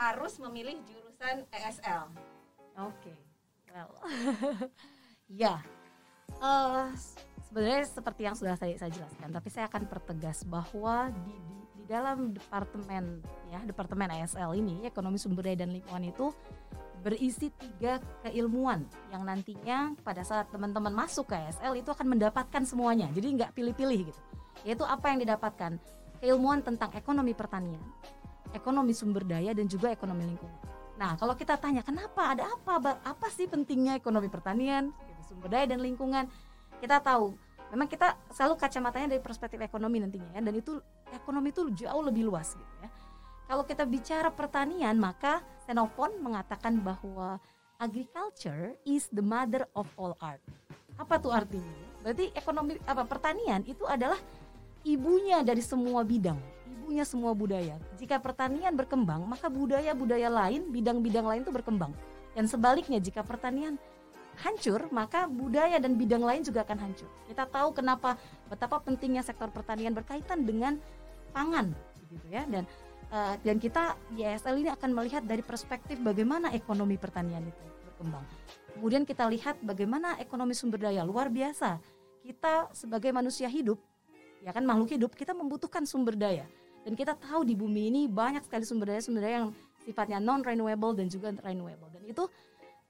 harus 0.00 0.40
memilih 0.40 0.80
jurusan 0.88 1.44
ESL? 1.52 2.08
Oke, 2.80 3.12
okay. 3.12 3.18
well, 3.72 3.92
ya, 5.44 5.60
uh, 6.40 6.88
sebenarnya 7.48 7.84
seperti 7.88 8.22
yang 8.24 8.36
sudah 8.36 8.56
saya, 8.56 8.76
saya 8.80 8.92
jelaskan, 8.92 9.28
tapi 9.32 9.48
saya 9.52 9.68
akan 9.68 9.88
pertegas 9.88 10.44
bahwa 10.44 11.12
di, 11.24 11.36
di, 11.36 11.56
di 11.80 11.84
dalam 11.84 12.32
departemen 12.32 13.20
ya 13.52 13.60
departemen 13.64 14.12
ESL 14.12 14.56
ini 14.56 14.84
ekonomi 14.88 15.16
sumber 15.20 15.52
daya 15.52 15.64
dan 15.64 15.72
lingkungan 15.72 16.04
itu 16.04 16.32
berisi 17.06 17.54
tiga 17.54 18.02
keilmuan 18.26 18.82
yang 19.14 19.22
nantinya 19.22 19.94
pada 20.02 20.26
saat 20.26 20.50
teman-teman 20.50 20.90
masuk 20.90 21.30
ke 21.30 21.38
SL 21.54 21.78
itu 21.78 21.94
akan 21.94 22.18
mendapatkan 22.18 22.66
semuanya. 22.66 23.06
Jadi 23.14 23.38
nggak 23.38 23.54
pilih-pilih 23.54 24.10
gitu. 24.10 24.20
Yaitu 24.66 24.82
apa 24.82 25.14
yang 25.14 25.22
didapatkan? 25.22 25.78
Keilmuan 26.18 26.66
tentang 26.66 26.90
ekonomi 26.98 27.30
pertanian, 27.30 27.78
ekonomi 28.50 28.90
sumber 28.90 29.22
daya 29.22 29.54
dan 29.54 29.70
juga 29.70 29.94
ekonomi 29.94 30.26
lingkungan. 30.34 30.58
Nah, 30.98 31.14
kalau 31.14 31.38
kita 31.38 31.54
tanya 31.60 31.86
kenapa 31.86 32.34
ada 32.34 32.50
apa 32.50 32.98
apa 33.04 33.26
sih 33.30 33.46
pentingnya 33.46 33.94
ekonomi 33.94 34.26
pertanian, 34.26 34.90
sumber 35.30 35.46
daya 35.46 35.70
dan 35.70 35.78
lingkungan? 35.78 36.26
Kita 36.82 36.98
tahu 36.98 37.38
memang 37.70 37.86
kita 37.86 38.18
selalu 38.34 38.58
kacamatanya 38.58 39.14
dari 39.14 39.22
perspektif 39.22 39.62
ekonomi 39.62 40.02
nantinya 40.02 40.38
ya 40.38 40.40
dan 40.42 40.54
itu 40.54 40.78
ekonomi 41.10 41.50
itu 41.50 41.70
jauh 41.70 42.02
lebih 42.02 42.26
luas 42.26 42.54
gitu 42.58 42.74
ya. 42.82 42.85
Kalau 43.46 43.62
kita 43.62 43.86
bicara 43.86 44.26
pertanian, 44.34 44.98
maka 44.98 45.38
Xenophon 45.62 46.18
mengatakan 46.18 46.82
bahwa 46.82 47.38
agriculture 47.78 48.74
is 48.82 49.06
the 49.14 49.22
mother 49.22 49.70
of 49.78 49.86
all 49.94 50.18
art. 50.18 50.42
Apa 50.98 51.22
tuh 51.22 51.30
artinya? 51.30 51.78
Berarti 52.02 52.34
ekonomi 52.34 52.74
apa 52.82 53.06
pertanian 53.06 53.62
itu 53.62 53.86
adalah 53.86 54.18
ibunya 54.82 55.46
dari 55.46 55.62
semua 55.62 56.02
bidang, 56.02 56.38
ibunya 56.66 57.06
semua 57.06 57.38
budaya. 57.38 57.78
Jika 58.02 58.18
pertanian 58.18 58.74
berkembang, 58.74 59.22
maka 59.22 59.46
budaya-budaya 59.46 60.26
lain, 60.26 60.66
bidang-bidang 60.74 61.26
lain 61.26 61.40
itu 61.46 61.54
berkembang. 61.54 61.94
Dan 62.34 62.50
sebaliknya 62.50 62.98
jika 62.98 63.22
pertanian 63.22 63.78
hancur, 64.42 64.90
maka 64.90 65.30
budaya 65.30 65.78
dan 65.78 65.94
bidang 65.94 66.26
lain 66.26 66.42
juga 66.42 66.66
akan 66.66 66.82
hancur. 66.82 67.08
Kita 67.30 67.46
tahu 67.46 67.78
kenapa 67.78 68.18
betapa 68.50 68.82
pentingnya 68.82 69.22
sektor 69.22 69.54
pertanian 69.54 69.94
berkaitan 69.94 70.42
dengan 70.42 70.82
pangan 71.30 71.70
gitu 72.10 72.26
ya 72.30 72.46
dan 72.48 72.64
uh, 73.12 73.34
dan 73.40 73.56
kita 73.60 73.94
ESL 74.14 74.62
ini 74.62 74.70
akan 74.72 74.90
melihat 74.92 75.22
dari 75.22 75.42
perspektif 75.42 75.98
bagaimana 76.02 76.50
ekonomi 76.54 76.98
pertanian 76.98 77.44
itu 77.44 77.62
berkembang. 77.92 78.24
Kemudian 78.76 79.08
kita 79.08 79.24
lihat 79.32 79.56
bagaimana 79.64 80.20
ekonomi 80.20 80.52
sumber 80.52 80.84
daya 80.84 81.00
luar 81.00 81.32
biasa. 81.32 81.80
Kita 82.20 82.68
sebagai 82.74 83.14
manusia 83.14 83.48
hidup, 83.48 83.78
ya 84.42 84.50
kan 84.52 84.66
makhluk 84.66 84.92
hidup, 84.92 85.14
kita 85.14 85.32
membutuhkan 85.32 85.86
sumber 85.88 86.18
daya. 86.18 86.44
Dan 86.84 86.94
kita 86.94 87.16
tahu 87.18 87.42
di 87.42 87.56
bumi 87.56 87.88
ini 87.90 88.02
banyak 88.06 88.46
sekali 88.46 88.62
sumber 88.66 88.92
daya 88.94 89.02
sumber 89.02 89.22
daya 89.24 89.36
yang 89.46 89.50
sifatnya 89.82 90.18
non 90.20 90.42
renewable 90.42 90.92
dan 90.92 91.06
juga 91.08 91.32
renewable. 91.40 91.88
Dan 91.88 92.04
itu 92.04 92.28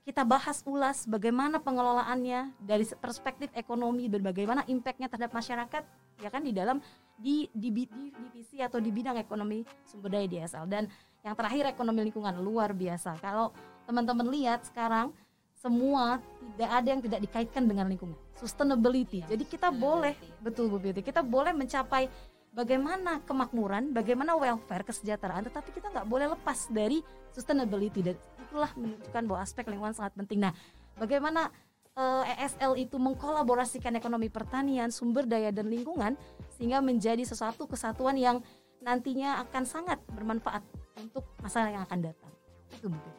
kita 0.07 0.23
bahas 0.23 0.63
ulas 0.63 1.03
bagaimana 1.07 1.59
pengelolaannya 1.59 2.55
dari 2.63 2.87
perspektif 2.99 3.51
ekonomi 3.59 4.07
dan 4.07 4.23
bagaimana 4.23 4.63
impactnya 4.71 5.11
terhadap 5.11 5.35
masyarakat 5.35 5.83
ya 6.21 6.29
kan 6.33 6.43
di 6.45 6.53
dalam 6.53 6.81
di, 7.17 7.49
di, 7.53 7.73
di 7.73 8.13
divisi 8.13 8.61
atau 8.61 8.77
di 8.77 8.93
bidang 8.93 9.17
ekonomi 9.17 9.65
sumber 9.89 10.13
daya 10.13 10.29
DSL 10.29 10.69
dan 10.69 10.85
yang 11.25 11.33
terakhir 11.33 11.65
ekonomi 11.73 12.07
lingkungan 12.07 12.37
luar 12.39 12.77
biasa. 12.77 13.17
Kalau 13.19 13.57
teman-teman 13.89 14.29
lihat 14.31 14.69
sekarang 14.69 15.11
semua 15.57 16.21
tidak 16.55 16.71
ada 16.71 16.89
yang 16.93 17.03
tidak 17.03 17.21
dikaitkan 17.25 17.65
dengan 17.65 17.89
lingkungan. 17.89 18.15
Sustainability. 18.37 19.25
Jadi 19.25 19.49
kita 19.49 19.73
boleh 19.73 20.13
betul 20.45 20.69
Bu 20.69 20.77
Beauty 20.77 21.01
kita 21.01 21.25
boleh 21.25 21.57
mencapai 21.57 22.07
bagaimana 22.53 23.25
kemakmuran, 23.25 23.93
bagaimana 23.93 24.33
welfare, 24.37 24.85
kesejahteraan, 24.85 25.49
tetapi 25.49 25.73
kita 25.77 25.93
nggak 25.93 26.07
boleh 26.09 26.33
lepas 26.33 26.69
dari 26.73 27.01
sustainability. 27.33 28.01
Dan 28.01 28.17
itulah 28.41 28.71
menunjukkan 28.77 29.23
bahwa 29.29 29.41
aspek 29.45 29.65
lingkungan 29.69 29.93
sangat 29.97 30.17
penting. 30.17 30.45
Nah, 30.45 30.53
bagaimana 30.97 31.53
ESL 31.97 32.77
itu 32.77 33.01
mengkolaborasikan 33.01 33.97
ekonomi 33.97 34.29
pertanian, 34.29 34.93
sumber 34.93 35.25
daya 35.25 35.49
dan 35.49 35.73
lingkungan 35.73 36.13
sehingga 36.53 36.85
menjadi 36.85 37.25
sesuatu 37.25 37.65
kesatuan 37.65 38.21
yang 38.21 38.45
nantinya 38.85 39.41
akan 39.49 39.65
sangat 39.65 39.99
bermanfaat 40.13 40.61
untuk 41.01 41.25
masa 41.41 41.65
yang 41.73 41.89
akan 41.89 42.13
datang. 42.13 42.33
Itu 42.69 42.93
mungkin. 42.93 43.13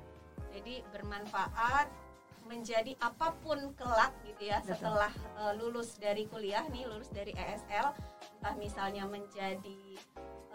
Jadi 0.54 0.86
bermanfaat 0.94 1.90
menjadi 2.48 2.96
apa 3.04 3.36
pun 3.44 3.76
kelak 3.76 4.16
gitu 4.24 4.48
ya 4.48 4.64
Betul. 4.64 4.72
setelah 4.80 5.12
uh, 5.36 5.54
lulus 5.60 6.00
dari 6.00 6.24
kuliah 6.32 6.64
nih 6.72 6.88
lulus 6.88 7.12
dari 7.12 7.36
ESL 7.36 7.92
entah 8.40 8.56
misalnya 8.56 9.04
menjadi 9.04 10.00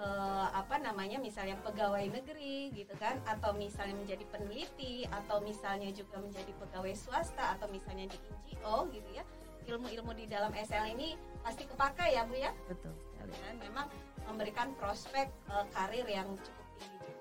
uh, 0.02 0.50
apa 0.50 0.82
namanya 0.82 1.22
misalnya 1.22 1.54
pegawai 1.62 2.02
negeri 2.10 2.74
gitu 2.74 2.92
kan 2.98 3.22
atau 3.24 3.54
misalnya 3.54 3.94
menjadi 3.94 4.24
peneliti 4.28 5.06
atau 5.06 5.38
misalnya 5.40 5.88
juga 5.94 6.18
menjadi 6.18 6.52
pegawai 6.58 6.94
swasta 6.98 7.54
atau 7.56 7.70
misalnya 7.70 8.10
di 8.10 8.18
NGO 8.18 8.90
gitu 8.90 9.10
ya 9.14 9.24
ilmu-ilmu 9.70 10.10
di 10.18 10.26
dalam 10.26 10.50
SL 10.50 10.90
ini 10.98 11.14
pasti 11.46 11.62
kepakai 11.62 12.18
ya 12.18 12.26
Bu 12.26 12.34
ya 12.34 12.50
betul 12.66 12.90
sekali 12.98 13.34
dan 13.46 13.56
memang 13.62 13.86
memberikan 14.26 14.74
prospek 14.78 15.30
uh, 15.46 15.62
karir 15.70 16.06
yang 16.10 16.26
cukup 16.42 16.66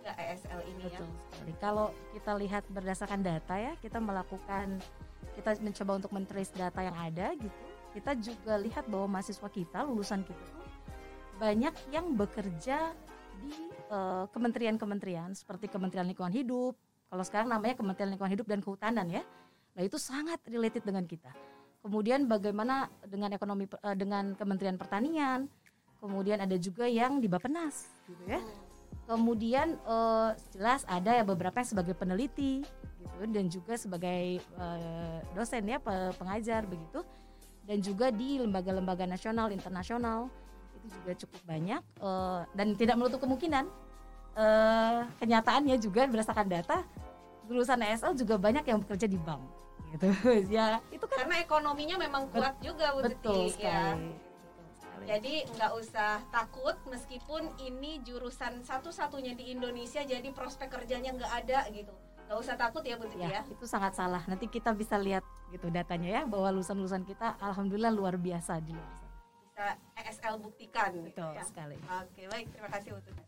juga 0.01 0.17
ESL 0.17 0.61
ini 0.65 0.83
ya. 0.89 0.97
Betul 0.97 1.05
ya. 1.05 1.21
Sekali. 1.29 1.51
Kalau 1.61 1.87
kita 2.13 2.31
lihat 2.41 2.63
berdasarkan 2.73 3.21
data 3.21 3.55
ya, 3.57 3.73
kita 3.77 4.01
melakukan 4.01 4.81
kita 5.37 5.49
mencoba 5.61 5.91
untuk 6.01 6.11
mentrace 6.11 6.51
data 6.57 6.81
yang 6.81 6.97
ada 6.97 7.37
gitu. 7.37 7.61
Kita 7.91 8.11
juga 8.17 8.53
lihat 8.57 8.89
bahwa 8.89 9.19
mahasiswa 9.19 9.49
kita, 9.51 9.85
lulusan 9.85 10.25
kita 10.25 10.41
tuh 10.41 10.60
banyak 11.41 11.73
yang 11.89 12.13
bekerja 12.13 12.93
di 13.41 13.49
kementerian 13.89 14.29
kementerian-kementerian 14.29 15.29
seperti 15.33 15.65
Kementerian 15.65 16.05
Lingkungan 16.05 16.31
Hidup. 16.31 16.77
Kalau 17.09 17.23
sekarang 17.25 17.49
namanya 17.49 17.73
Kementerian 17.73 18.13
Lingkungan 18.13 18.31
Hidup 18.37 18.47
dan 18.47 18.61
Kehutanan 18.61 19.09
ya. 19.09 19.25
Nah, 19.73 19.81
itu 19.81 19.97
sangat 19.97 20.37
related 20.45 20.85
dengan 20.85 21.03
kita. 21.09 21.33
Kemudian 21.81 22.29
bagaimana 22.29 22.87
dengan 23.09 23.33
ekonomi 23.33 23.65
uh, 23.81 23.97
dengan 23.97 24.37
Kementerian 24.37 24.77
Pertanian, 24.77 25.49
kemudian 25.97 26.39
ada 26.45 26.53
juga 26.61 26.85
yang 26.85 27.17
di 27.17 27.25
Bapenas 27.25 27.89
gitu 28.05 28.21
ya. 28.29 28.39
Kemudian 29.09 29.81
uh, 29.89 30.37
jelas 30.53 30.85
ada 30.85 31.17
ya 31.17 31.25
beberapa 31.25 31.57
yang 31.57 31.67
sebagai 31.73 31.97
peneliti 31.97 32.61
gitu 33.01 33.17
dan 33.27 33.49
juga 33.49 33.73
sebagai 33.75 34.39
uh, 34.61 35.19
dosen 35.33 35.65
ya 35.65 35.81
pengajar 36.15 36.69
begitu 36.69 37.01
dan 37.65 37.81
juga 37.81 38.13
di 38.13 38.37
lembaga-lembaga 38.37 39.09
nasional 39.09 39.49
internasional 39.49 40.29
itu 40.81 40.87
juga 40.97 41.11
cukup 41.13 41.41
banyak 41.45 41.81
uh, 42.01 42.41
dan 42.57 42.73
tidak 42.73 42.95
menutup 42.97 43.21
kemungkinan 43.21 43.69
uh, 44.33 45.05
kenyataannya 45.21 45.77
juga 45.77 46.09
berdasarkan 46.09 46.49
data 46.49 46.81
lulusan 47.45 47.85
ESL 47.85 48.17
juga 48.17 48.41
banyak 48.41 48.65
yang 48.65 48.81
bekerja 48.81 49.05
di 49.05 49.21
bank 49.21 49.45
gitu 49.93 50.09
ya 50.57 50.81
itu 50.89 51.05
kan 51.05 51.27
karena 51.29 51.45
ekonominya 51.45 52.01
memang 52.01 52.25
kuat 52.33 52.57
juga 52.63 52.97
betul 52.97 53.45
ya. 53.45 53.53
sekali 53.53 54.09
ya 54.09 54.29
jadi 55.05 55.45
nggak 55.57 55.71
usah 55.81 56.21
takut 56.29 56.77
meskipun 56.85 57.49
ini 57.57 58.01
jurusan 58.05 58.61
satu-satunya 58.61 59.33
di 59.33 59.49
Indonesia 59.53 60.05
jadi 60.05 60.29
prospek 60.29 60.69
kerjanya 60.69 61.17
nggak 61.17 61.33
ada 61.45 61.59
gitu. 61.73 61.93
Nggak 62.29 62.37
usah 62.37 62.55
takut 62.55 62.83
ya 62.85 62.95
Bu 62.95 63.09
ya, 63.17 63.41
ya. 63.41 63.41
Itu 63.49 63.65
sangat 63.65 63.97
salah. 63.97 64.21
Nanti 64.29 64.45
kita 64.47 64.71
bisa 64.77 64.95
lihat 65.01 65.25
gitu 65.49 65.67
datanya 65.73 66.21
ya 66.21 66.23
bahwa 66.29 66.53
lulusan-lulusan 66.53 67.03
kita 67.03 67.35
alhamdulillah 67.41 67.91
luar 67.91 68.15
biasa 68.15 68.61
di 68.61 68.71
luar 68.71 68.93
sana. 68.93 69.10
Bisa 69.51 69.75
ESL 69.99 70.35
buktikan 70.39 70.89
gitu 70.95 71.11
Betul 71.11 71.35
gitu 71.35 71.37
ya. 71.37 71.43
sekali. 71.43 71.75
Oke, 71.77 72.21
baik. 72.31 72.47
Terima 72.55 72.69
kasih 72.71 72.89
Bu 72.95 73.01
Tuti. 73.03 73.23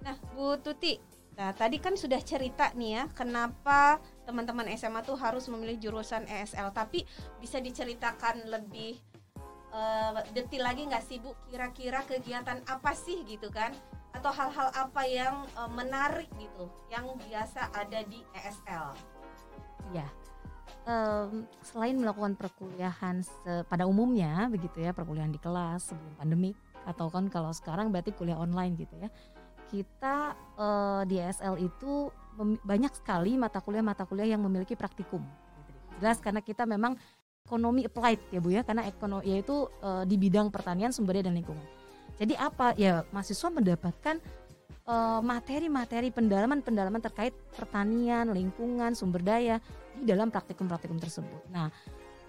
Nah, 0.00 0.16
Bu 0.32 0.46
Tuti, 0.60 0.94
Nah, 1.34 1.50
tadi 1.50 1.82
kan 1.82 1.98
sudah 1.98 2.22
cerita 2.22 2.70
nih 2.78 2.94
ya, 2.94 3.04
kenapa 3.10 3.98
teman-teman 4.22 4.70
SMA 4.78 5.02
tuh 5.02 5.18
harus 5.18 5.50
memilih 5.50 5.82
jurusan 5.82 6.22
ESL, 6.30 6.70
tapi 6.70 7.02
bisa 7.42 7.58
diceritakan 7.58 8.46
lebih 8.46 9.02
uh, 9.74 10.22
detil 10.30 10.62
lagi 10.62 10.86
nggak 10.86 11.04
sih 11.04 11.18
Bu 11.18 11.34
kira-kira 11.50 12.06
kegiatan 12.06 12.62
apa 12.70 12.94
sih 12.94 13.26
gitu 13.26 13.50
kan 13.50 13.74
atau 14.14 14.30
hal-hal 14.30 14.70
apa 14.70 15.02
yang 15.10 15.42
uh, 15.58 15.66
menarik 15.66 16.30
gitu 16.38 16.70
yang 16.86 17.10
biasa 17.26 17.74
ada 17.74 18.06
di 18.06 18.22
ESL 18.30 18.94
ya 19.90 20.06
um, 20.84 21.44
selain 21.60 21.96
melakukan 21.98 22.36
perkuliahan 22.38 23.24
pada 23.68 23.84
umumnya 23.84 24.48
begitu 24.48 24.80
ya 24.84 24.96
perkuliahan 24.96 25.32
di 25.32 25.40
kelas 25.40 25.92
sebelum 25.92 26.14
pandemi 26.16 26.50
atau 26.84 27.08
kan 27.08 27.28
kalau 27.32 27.52
sekarang 27.52 27.88
berarti 27.88 28.12
kuliah 28.12 28.36
online 28.36 28.76
gitu 28.76 28.94
ya 29.00 29.08
kita 29.72 30.36
uh, 30.60 31.02
di 31.08 31.18
ESL 31.18 31.56
itu 31.58 32.12
banyak 32.62 32.92
sekali 32.94 33.34
mata 33.40 33.58
kuliah 33.64 33.82
mata 33.82 34.04
kuliah 34.04 34.36
yang 34.36 34.42
memiliki 34.44 34.76
praktikum 34.76 35.24
jelas 35.98 36.18
karena 36.18 36.42
kita 36.42 36.66
memang 36.66 36.98
ekonomi 37.44 37.84
applied 37.84 38.20
ya 38.32 38.40
Bu 38.40 38.48
ya 38.50 38.64
karena 38.64 38.88
ekonomi 38.88 39.28
yaitu 39.28 39.68
e, 39.84 40.08
di 40.08 40.16
bidang 40.16 40.48
pertanian 40.48 40.90
sumber 40.90 41.20
daya 41.20 41.28
dan 41.28 41.36
lingkungan. 41.36 41.66
Jadi 42.16 42.34
apa 42.40 42.72
ya 42.78 43.04
mahasiswa 43.12 43.52
mendapatkan 43.52 44.16
materi-materi 45.24 46.12
pendalaman-pendalaman 46.12 47.00
terkait 47.00 47.32
pertanian, 47.56 48.28
lingkungan, 48.28 48.92
sumber 48.92 49.24
daya 49.24 49.56
di 49.96 50.04
dalam 50.04 50.28
praktikum-praktikum 50.28 51.00
tersebut. 51.00 51.48
Nah, 51.48 51.72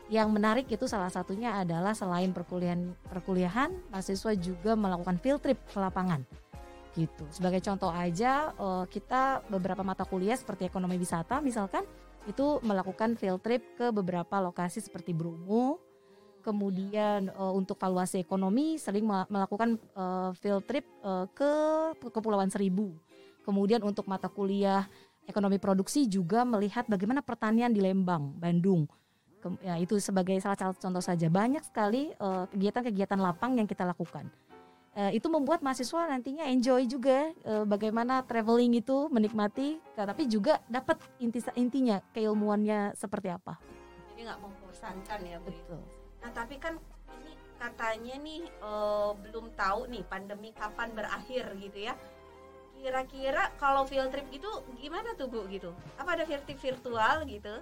yang 0.08 0.30
menarik 0.30 0.70
itu 0.70 0.86
salah 0.86 1.10
satunya 1.10 1.58
adalah 1.58 1.98
selain 1.98 2.30
perkuliahan 2.30 2.94
perkuliahan 3.10 3.74
mahasiswa 3.90 4.38
juga 4.38 4.78
melakukan 4.78 5.18
field 5.18 5.42
trip 5.42 5.58
ke 5.66 5.78
lapangan 5.82 6.22
gitu 6.94 7.26
sebagai 7.34 7.60
contoh 7.66 7.90
aja 7.90 8.54
uh, 8.56 8.86
kita 8.86 9.44
beberapa 9.50 9.82
mata 9.82 10.06
kuliah 10.06 10.38
seperti 10.38 10.70
ekonomi 10.70 10.96
wisata 11.02 11.42
misalkan 11.42 11.84
itu 12.30 12.62
melakukan 12.62 13.18
field 13.18 13.42
trip 13.42 13.66
ke 13.76 13.90
beberapa 13.90 14.38
lokasi 14.40 14.80
seperti 14.80 15.12
Bromo 15.12 15.82
kemudian 16.46 17.34
uh, 17.34 17.50
untuk 17.50 17.82
valuasi 17.82 18.22
ekonomi 18.22 18.78
sering 18.78 19.10
melakukan 19.10 19.82
uh, 19.98 20.30
field 20.38 20.62
trip 20.70 20.86
uh, 21.02 21.26
ke 21.34 21.50
Kepulauan 22.14 22.54
Seribu. 22.54 22.94
Kemudian 23.42 23.82
untuk 23.82 24.06
mata 24.06 24.30
kuliah 24.30 24.86
ekonomi 25.26 25.58
produksi 25.58 26.06
juga 26.06 26.46
melihat 26.46 26.86
bagaimana 26.86 27.26
pertanian 27.26 27.74
di 27.74 27.82
Lembang 27.82 28.38
Bandung. 28.38 28.86
Ya 29.62 29.78
itu 29.78 29.98
sebagai 30.02 30.38
salah 30.42 30.58
satu 30.58 30.78
contoh 30.78 31.02
saja. 31.02 31.30
Banyak 31.30 31.62
sekali 31.66 32.14
kegiatan 32.14 32.50
kegiatan-kegiatan 32.50 33.20
lapang 33.22 33.58
yang 33.58 33.70
kita 33.70 33.86
lakukan. 33.86 34.30
Uh, 34.96 35.12
itu 35.12 35.28
membuat 35.28 35.60
mahasiswa 35.60 36.08
nantinya 36.08 36.48
enjoy 36.48 36.88
juga 36.88 37.30
uh, 37.44 37.68
bagaimana 37.68 38.24
traveling 38.24 38.80
itu 38.80 39.12
menikmati 39.12 39.76
tapi 39.92 40.24
juga 40.24 40.64
dapat 40.72 41.04
inti 41.20 41.44
intinya 41.60 42.00
keilmuannya 42.16 42.96
seperti 42.96 43.28
apa. 43.34 43.60
Jadi 44.16 44.24
nggak 44.24 44.40
membosankan 44.40 45.20
ya 45.28 45.38
bu 45.44 45.52
ya? 45.52 45.58
betul 45.68 45.95
nah 46.26 46.34
tapi 46.34 46.58
kan 46.58 46.74
ini 47.22 47.38
katanya 47.62 48.16
nih 48.18 48.42
uh, 48.66 49.14
belum 49.14 49.54
tahu 49.54 49.86
nih 49.94 50.02
pandemi 50.10 50.50
kapan 50.58 50.90
berakhir 50.98 51.54
gitu 51.62 51.86
ya 51.86 51.94
kira-kira 52.82 53.54
kalau 53.62 53.86
field 53.86 54.10
trip 54.10 54.26
gitu 54.34 54.50
gimana 54.82 55.14
tuh 55.14 55.30
bu 55.30 55.46
gitu 55.54 55.70
apa 56.02 56.18
ada 56.18 56.26
virtual 56.26 57.30
gitu 57.30 57.62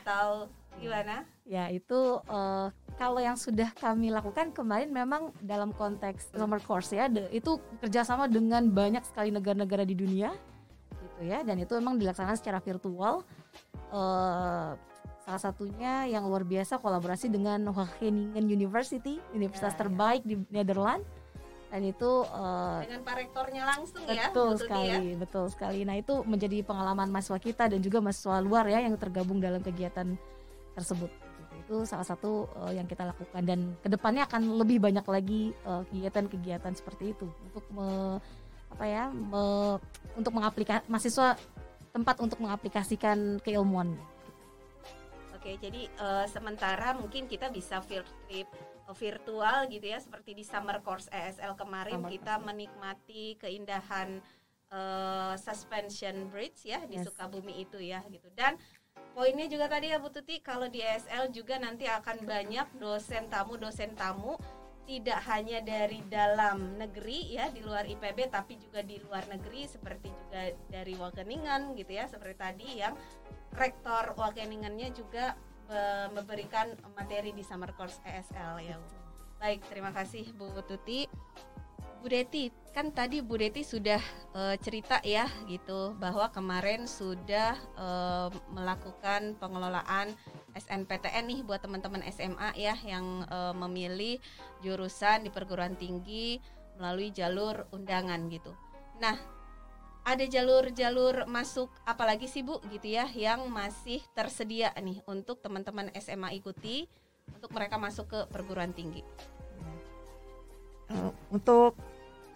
atau 0.00 0.50
gimana? 0.82 1.22
Ya 1.46 1.70
itu 1.70 2.18
uh, 2.26 2.68
kalau 2.98 3.20
yang 3.22 3.38
sudah 3.38 3.70
kami 3.78 4.10
lakukan 4.10 4.50
kemarin 4.50 4.90
memang 4.90 5.30
dalam 5.42 5.70
konteks 5.74 6.34
summer 6.34 6.58
course 6.62 6.94
ya, 6.94 7.06
itu 7.30 7.58
kerjasama 7.78 8.26
dengan 8.26 8.66
banyak 8.70 9.02
sekali 9.06 9.30
negara-negara 9.30 9.86
di 9.86 9.94
dunia, 9.94 10.34
gitu 10.90 11.20
ya, 11.26 11.42
dan 11.46 11.62
itu 11.62 11.74
memang 11.78 11.98
dilaksanakan 11.98 12.38
secara 12.38 12.58
virtual. 12.58 13.22
Uh, 13.94 14.74
salah 15.24 15.40
satunya 15.40 16.04
yang 16.04 16.28
luar 16.28 16.44
biasa 16.44 16.76
kolaborasi 16.78 17.32
dengan 17.32 17.64
Wageningen 17.72 18.44
University, 18.44 19.16
universitas 19.32 19.72
ya, 19.72 19.76
ya. 19.76 19.80
terbaik 19.80 20.22
ya. 20.22 20.28
di 20.28 20.34
Netherlands 20.52 21.08
dan 21.74 21.82
itu 21.90 22.22
uh, 22.30 22.86
dengan 22.86 23.02
pak 23.02 23.14
rektornya 23.18 23.62
langsung 23.66 24.06
betul 24.06 24.14
ya 24.14 24.30
betul 24.30 24.50
sekali 24.54 24.86
ya? 24.86 25.18
betul 25.18 25.44
sekali 25.50 25.78
nah 25.82 25.98
itu 25.98 26.14
menjadi 26.22 26.62
pengalaman 26.62 27.10
mahasiswa 27.10 27.42
kita 27.42 27.66
dan 27.66 27.82
juga 27.82 27.98
mahasiswa 27.98 28.38
luar 28.38 28.70
ya 28.70 28.78
yang 28.78 28.94
tergabung 28.94 29.42
dalam 29.42 29.58
kegiatan 29.58 30.14
tersebut 30.78 31.10
itu 31.66 31.82
salah 31.82 32.06
satu 32.06 32.46
uh, 32.62 32.70
yang 32.70 32.86
kita 32.86 33.10
lakukan 33.10 33.42
dan 33.42 33.74
ke 33.82 33.90
depannya 33.90 34.22
akan 34.22 34.54
lebih 34.60 34.78
banyak 34.84 35.02
lagi 35.08 35.50
eh, 35.50 35.82
kegiatan-kegiatan 35.90 36.76
seperti 36.76 37.16
itu 37.16 37.24
untuk 37.24 37.64
me, 37.72 38.20
apa 38.68 38.84
ya 38.84 39.08
me, 39.08 39.74
untuk 40.12 40.36
mengaplikasi 40.36 40.84
mahasiswa 40.86 41.40
tempat 41.90 42.20
untuk 42.20 42.38
mengaplikasikan 42.38 43.40
keilmuan 43.40 43.96
Oke, 45.44 45.60
jadi 45.60 45.92
uh, 46.00 46.24
sementara 46.24 46.96
mungkin 46.96 47.28
kita 47.28 47.52
bisa 47.52 47.84
field 47.84 48.08
trip 48.24 48.48
virtual 48.96 49.68
gitu 49.68 49.92
ya 49.92 50.00
seperti 50.00 50.32
di 50.32 50.40
summer 50.40 50.80
course 50.80 51.04
ESL 51.12 51.52
kemarin 51.52 52.00
summer 52.00 52.12
kita 52.16 52.40
course. 52.40 52.46
menikmati 52.48 53.36
keindahan 53.36 54.24
uh, 54.72 55.36
suspension 55.36 56.32
bridge 56.32 56.64
ya 56.64 56.80
di 56.88 56.96
yes. 56.96 57.12
Sukabumi 57.12 57.60
itu 57.60 57.76
ya 57.76 58.00
gitu 58.08 58.32
dan 58.32 58.56
poinnya 59.12 59.44
juga 59.44 59.68
tadi 59.68 59.92
ya 59.92 60.00
Bu 60.00 60.08
Tuti 60.08 60.40
kalau 60.40 60.64
di 60.64 60.80
ESL 60.80 61.28
juga 61.28 61.60
nanti 61.60 61.92
akan 61.92 62.24
banyak 62.24 62.80
dosen 62.80 63.28
tamu 63.28 63.60
dosen 63.60 63.92
tamu 63.92 64.40
tidak 64.88 65.20
hanya 65.28 65.60
dari 65.60 66.00
dalam 66.08 66.80
negeri 66.80 67.36
ya 67.36 67.52
di 67.52 67.60
luar 67.60 67.84
IPB 67.84 68.32
tapi 68.32 68.56
juga 68.56 68.80
di 68.80 68.96
luar 69.00 69.28
negeri 69.28 69.68
seperti 69.68 70.08
juga 70.08 70.56
dari 70.72 70.96
Wageningen 70.96 71.76
gitu 71.76 71.92
ya 71.92 72.08
seperti 72.08 72.36
tadi 72.36 72.68
yang 72.80 72.96
rektor 73.54 74.14
Wageningennya 74.18 74.90
juga 74.92 75.38
memberikan 76.12 76.76
materi 76.92 77.32
di 77.32 77.40
summer 77.40 77.72
course 77.72 77.96
ESL 78.04 78.60
ya. 78.60 78.76
Baik, 79.40 79.64
terima 79.72 79.96
kasih 79.96 80.28
Bu 80.36 80.52
Tuti. 80.60 81.08
Bu 82.04 82.12
Deti, 82.12 82.52
kan 82.76 82.92
tadi 82.92 83.24
Bu 83.24 83.40
Deti 83.40 83.64
sudah 83.64 83.96
uh, 84.36 84.52
cerita 84.60 85.00
ya 85.00 85.24
gitu 85.48 85.96
bahwa 85.96 86.28
kemarin 86.28 86.84
sudah 86.84 87.56
uh, 87.80 88.28
melakukan 88.52 89.40
pengelolaan 89.40 90.12
SNPTN 90.52 91.24
nih 91.24 91.40
buat 91.48 91.64
teman-teman 91.64 92.04
SMA 92.12 92.60
ya 92.60 92.76
yang 92.84 93.24
uh, 93.32 93.56
memilih 93.56 94.20
jurusan 94.60 95.24
di 95.24 95.32
perguruan 95.32 95.80
tinggi 95.80 96.36
melalui 96.76 97.08
jalur 97.08 97.64
undangan 97.72 98.28
gitu. 98.28 98.52
Nah, 99.00 99.16
ada 100.04 100.24
jalur-jalur 100.28 101.24
masuk 101.24 101.72
apalagi 101.88 102.28
sih 102.28 102.44
Bu 102.44 102.60
gitu 102.68 102.92
ya 102.92 103.08
yang 103.16 103.48
masih 103.48 104.04
tersedia 104.12 104.70
nih 104.76 105.00
untuk 105.08 105.40
teman-teman 105.40 105.88
SMA 105.96 106.36
ikuti 106.36 106.84
untuk 107.32 107.56
mereka 107.56 107.80
masuk 107.80 108.12
ke 108.12 108.20
perguruan 108.28 108.76
tinggi. 108.76 109.00
Uh, 110.92 111.08
untuk 111.32 111.80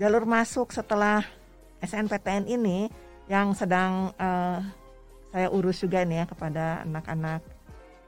jalur 0.01 0.25
masuk 0.25 0.73
setelah 0.73 1.21
SNPTN 1.85 2.49
ini 2.49 2.89
yang 3.29 3.53
sedang 3.53 4.17
uh, 4.17 4.65
saya 5.29 5.53
urus 5.53 5.85
juga 5.85 6.01
nih 6.09 6.25
ya 6.25 6.27
kepada 6.27 6.65
anak-anak 6.89 7.45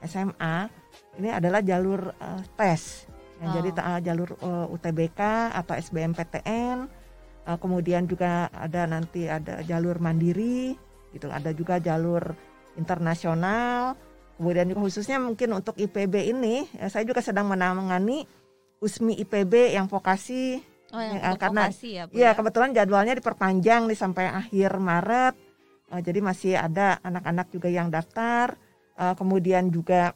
SMA 0.08 0.72
ini 1.20 1.28
adalah 1.28 1.60
jalur 1.60 2.16
uh, 2.16 2.40
tes. 2.56 3.04
Yang 3.44 3.50
oh. 3.52 3.54
Jadi 3.60 3.70
uh, 3.76 4.00
jalur 4.00 4.30
uh, 4.40 4.66
UTBK 4.72 5.20
atau 5.52 5.76
SBMPTN 5.76 6.99
uh, 7.46 7.58
kemudian 7.60 8.04
juga 8.04 8.48
ada 8.52 8.84
nanti 8.84 9.28
ada 9.30 9.62
jalur 9.64 10.00
mandiri 10.02 10.74
gitu. 11.14 11.28
Ada 11.30 11.54
juga 11.56 11.78
jalur 11.80 12.34
internasional. 12.76 13.96
Kemudian 14.40 14.72
juga 14.72 14.80
khususnya 14.88 15.20
mungkin 15.20 15.52
untuk 15.52 15.76
IPB 15.76 16.32
ini 16.32 16.64
ya, 16.72 16.88
saya 16.88 17.04
juga 17.04 17.20
sedang 17.20 17.52
menangani 17.52 18.24
USMI 18.80 19.20
IPB 19.28 19.76
yang 19.76 19.86
vokasi. 19.86 20.64
Oh, 20.90 20.98
yang 20.98 21.22
ya, 21.22 21.38
karena 21.38 21.70
vokasi 21.70 21.88
ya, 21.94 22.04
Bu, 22.08 22.12
ya, 22.16 22.22
ya? 22.26 22.30
kebetulan 22.34 22.70
jadwalnya 22.74 23.14
diperpanjang 23.14 23.86
nih 23.86 23.98
sampai 24.00 24.26
akhir 24.32 24.70
Maret. 24.80 25.34
Uh, 25.92 26.00
jadi 26.00 26.18
masih 26.24 26.54
ada 26.56 26.98
anak-anak 27.04 27.46
juga 27.52 27.68
yang 27.68 27.92
daftar. 27.92 28.56
Uh, 28.96 29.16
kemudian 29.16 29.72
juga 29.72 30.12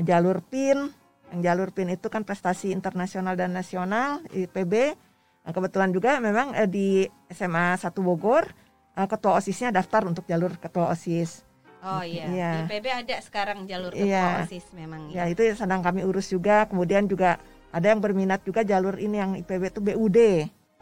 jalur 0.00 0.40
PIN 0.40 0.88
yang 1.34 1.40
jalur 1.50 1.74
PIN 1.74 1.90
itu 1.90 2.06
kan 2.06 2.22
prestasi 2.22 2.70
internasional 2.70 3.34
dan 3.34 3.50
nasional 3.50 4.22
IPB 4.30 4.94
Nah, 5.44 5.52
kebetulan 5.52 5.92
juga 5.92 6.16
memang 6.24 6.56
eh, 6.56 6.64
di 6.64 7.04
SMA 7.28 7.76
1 7.76 7.92
Bogor 8.00 8.48
eh, 8.96 9.08
ketua 9.08 9.36
OSISnya 9.36 9.68
daftar 9.68 10.08
untuk 10.08 10.24
jalur 10.24 10.56
ketua 10.56 10.88
OSIS. 10.88 11.44
Oh 11.84 12.00
iya. 12.00 12.24
iya. 12.32 12.52
Di 12.64 12.80
IPB 12.80 12.86
ada 12.88 13.16
sekarang 13.20 13.68
jalur 13.68 13.92
ketua 13.92 14.08
iya. 14.08 14.40
OSIS 14.40 14.72
memang. 14.72 15.12
Ya. 15.12 15.28
ya 15.28 15.36
itu 15.36 15.44
sedang 15.52 15.84
kami 15.84 16.00
urus 16.00 16.32
juga. 16.32 16.64
Kemudian 16.64 17.04
juga 17.04 17.36
ada 17.68 17.86
yang 17.92 18.00
berminat 18.00 18.40
juga 18.40 18.64
jalur 18.64 18.96
ini 18.96 19.20
yang 19.20 19.32
IPB 19.36 19.68
itu 19.68 19.80
BUD. 19.84 20.18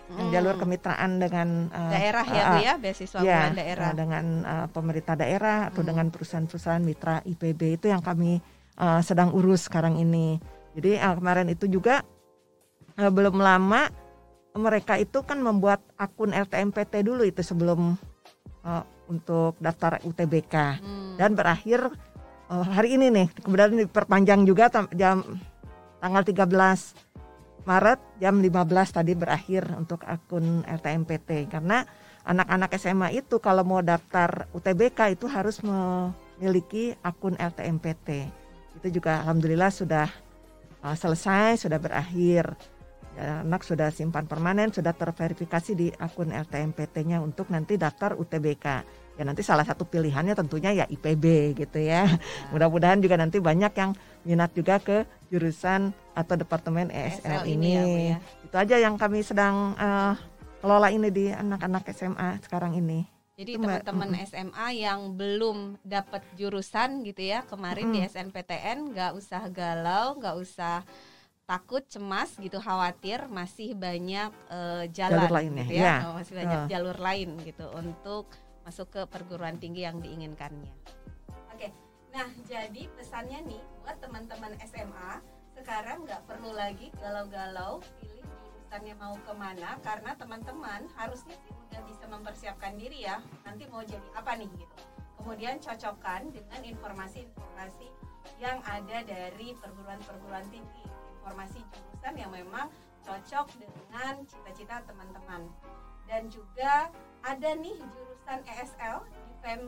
Hmm. 0.03 0.19
Yang 0.19 0.29
jalur 0.39 0.55
kemitraan 0.63 1.11
dengan 1.19 1.49
uh, 1.75 1.91
daerah 1.91 2.27
ya 2.27 2.43
uh, 2.43 2.51
Bu 2.53 2.59
ya, 2.63 2.75
beasiswa 2.79 3.19
ya, 3.23 3.41
daerah. 3.51 3.91
Uh, 3.91 3.95
dengan 3.99 4.25
uh, 4.47 4.67
pemerintah 4.71 5.15
daerah 5.19 5.73
atau 5.73 5.83
hmm. 5.83 5.89
dengan 5.89 6.07
perusahaan-perusahaan 6.15 6.83
mitra 6.83 7.23
IPB 7.27 7.83
itu 7.83 7.87
yang 7.91 8.03
kami 8.03 8.39
uh, 8.79 9.03
sedang 9.03 9.35
urus 9.35 9.67
sekarang 9.67 9.99
ini. 9.99 10.39
Jadi 10.79 11.03
uh, 11.03 11.15
kemarin 11.19 11.51
itu 11.51 11.67
juga 11.67 12.07
uh, 12.99 13.11
belum 13.11 13.43
lama 13.43 14.02
mereka 14.57 15.01
itu 15.01 15.25
kan 15.25 15.41
membuat 15.41 15.81
akun 15.97 16.37
LTMPT 16.37 17.05
dulu 17.05 17.25
itu 17.25 17.41
sebelum 17.41 17.97
uh, 18.65 18.85
untuk 19.09 19.57
daftar 19.59 20.01
UTBK 20.05 20.55
hmm. 20.81 21.17
dan 21.17 21.33
berakhir 21.33 21.89
uh, 22.53 22.65
hari 22.65 22.97
ini 23.01 23.09
nih 23.09 23.29
kemudian 23.41 23.77
diperpanjang 23.77 24.45
juga 24.45 24.69
jam 24.93 25.25
tanggal 26.01 26.23
13 26.25 27.13
Maret 27.63 28.01
jam 28.19 28.35
15 28.43 28.51
tadi 28.91 29.13
berakhir 29.15 29.63
untuk 29.79 30.03
akun 30.03 30.67
LTMPT 30.67 31.47
karena 31.47 31.87
anak-anak 32.27 32.75
SMA 32.75 33.15
itu 33.15 33.39
kalau 33.39 33.63
mau 33.63 33.81
daftar 33.83 34.51
UTBK 34.51 35.15
itu 35.15 35.27
harus 35.31 35.63
memiliki 35.63 36.95
akun 37.07 37.39
LTMPT 37.39 38.27
itu 38.83 38.99
juga 38.99 39.23
alhamdulillah 39.23 39.71
sudah 39.71 40.11
uh, 40.83 40.97
selesai 40.99 41.63
sudah 41.63 41.79
berakhir 41.79 42.51
anak 43.19 43.61
sudah 43.61 43.93
simpan 43.93 44.25
permanen 44.25 44.73
sudah 44.73 44.97
terverifikasi 44.97 45.73
di 45.77 45.89
akun 45.93 46.33
LTMPT-nya 46.33 47.21
untuk 47.21 47.53
nanti 47.53 47.77
daftar 47.77 48.17
UTBK 48.17 48.67
ya 49.13 49.23
nanti 49.29 49.45
salah 49.45 49.65
satu 49.69 49.85
pilihannya 49.85 50.33
tentunya 50.33 50.73
ya 50.73 50.85
IPB 50.89 51.53
gitu 51.53 51.79
ya, 51.79 52.09
ya. 52.09 52.17
mudah-mudahan 52.49 52.97
juga 53.05 53.21
nanti 53.21 53.45
banyak 53.45 53.73
yang 53.77 53.93
minat 54.25 54.51
juga 54.57 54.81
ke 54.81 55.05
jurusan 55.29 55.93
atau 56.17 56.35
departemen 56.37 56.89
ESL, 56.89 57.45
ini, 57.45 57.53
ini 57.53 57.71
ya, 57.77 57.85
ya. 57.85 58.19
itu 58.49 58.57
aja 58.57 58.77
yang 58.81 58.95
kami 58.97 59.21
sedang 59.21 59.77
uh, 59.77 60.17
kelola 60.65 60.89
ini 60.89 61.09
di 61.13 61.29
anak-anak 61.29 61.93
SMA 61.93 62.41
sekarang 62.45 62.77
ini 62.77 63.05
Jadi 63.33 63.57
teman-teman 63.57 64.13
SMA 64.29 64.67
yang 64.77 65.17
belum 65.17 65.81
dapat 65.83 66.21
jurusan 66.37 67.01
gitu 67.03 67.33
ya 67.33 67.43
kemarin 67.49 67.89
mm. 67.91 67.93
di 67.97 68.01
SNPTN 68.05 68.93
nggak 68.93 69.13
usah 69.17 69.49
galau, 69.49 70.21
nggak 70.21 70.37
usah 70.37 70.85
takut, 71.47 71.83
cemas 71.91 72.33
gitu, 72.39 72.59
khawatir 72.63 73.27
masih 73.29 73.75
banyak 73.75 74.31
uh, 74.49 74.85
jalan 74.91 75.27
jalur 75.27 75.33
lainnya, 75.35 75.65
gitu 75.67 75.75
ya, 75.77 75.85
ya. 75.85 75.97
Oh, 76.09 76.15
masih 76.17 76.35
banyak 76.39 76.61
uh. 76.65 76.69
jalur 76.71 76.99
lain 76.99 77.29
gitu 77.43 77.67
untuk 77.75 78.25
masuk 78.63 78.89
ke 78.95 79.03
perguruan 79.11 79.59
tinggi 79.59 79.83
yang 79.83 79.99
diinginkannya. 79.99 80.73
Oke, 81.51 81.69
nah 82.15 82.31
jadi 82.47 82.87
pesannya 82.95 83.43
nih 83.47 83.63
buat 83.83 83.99
teman-teman 83.99 84.55
SMA 84.71 85.19
sekarang 85.59 86.07
nggak 86.09 86.23
perlu 86.27 86.51
lagi 86.55 86.91
galau-galau 86.99 87.83
pilih 88.01 88.27
jurusannya 88.43 88.95
mau 88.97 89.15
ke 89.15 89.33
mana 89.37 89.77
karena 89.85 90.17
teman-teman 90.17 90.89
harusnya 90.97 91.37
sih 91.45 91.53
udah 91.53 91.81
bisa 91.85 92.05
mempersiapkan 92.09 92.73
diri 92.81 93.05
ya 93.05 93.21
nanti 93.45 93.69
mau 93.69 93.85
jadi 93.85 94.09
apa 94.17 94.33
nih 94.41 94.49
gitu 94.49 94.77
kemudian 95.21 95.61
cocokkan 95.61 96.33
dengan 96.33 96.61
informasi-informasi 96.65 97.87
yang 98.41 98.59
ada 98.65 99.05
dari 99.05 99.55
perguruan-perguruan 99.61 100.49
tinggi 100.49 100.83
informasi 101.23 101.63
jurusan 101.71 102.19
yang 102.19 102.35
memang 102.35 102.67
cocok 103.07 103.47
dengan 103.63 104.27
cita-cita 104.27 104.83
teman-teman 104.91 105.47
dan 106.11 106.27
juga 106.27 106.91
ada 107.23 107.51
nih 107.55 107.79
jurusan 107.79 108.43
ESL 108.43 109.07
di 109.07 109.31
FEM 109.39 109.63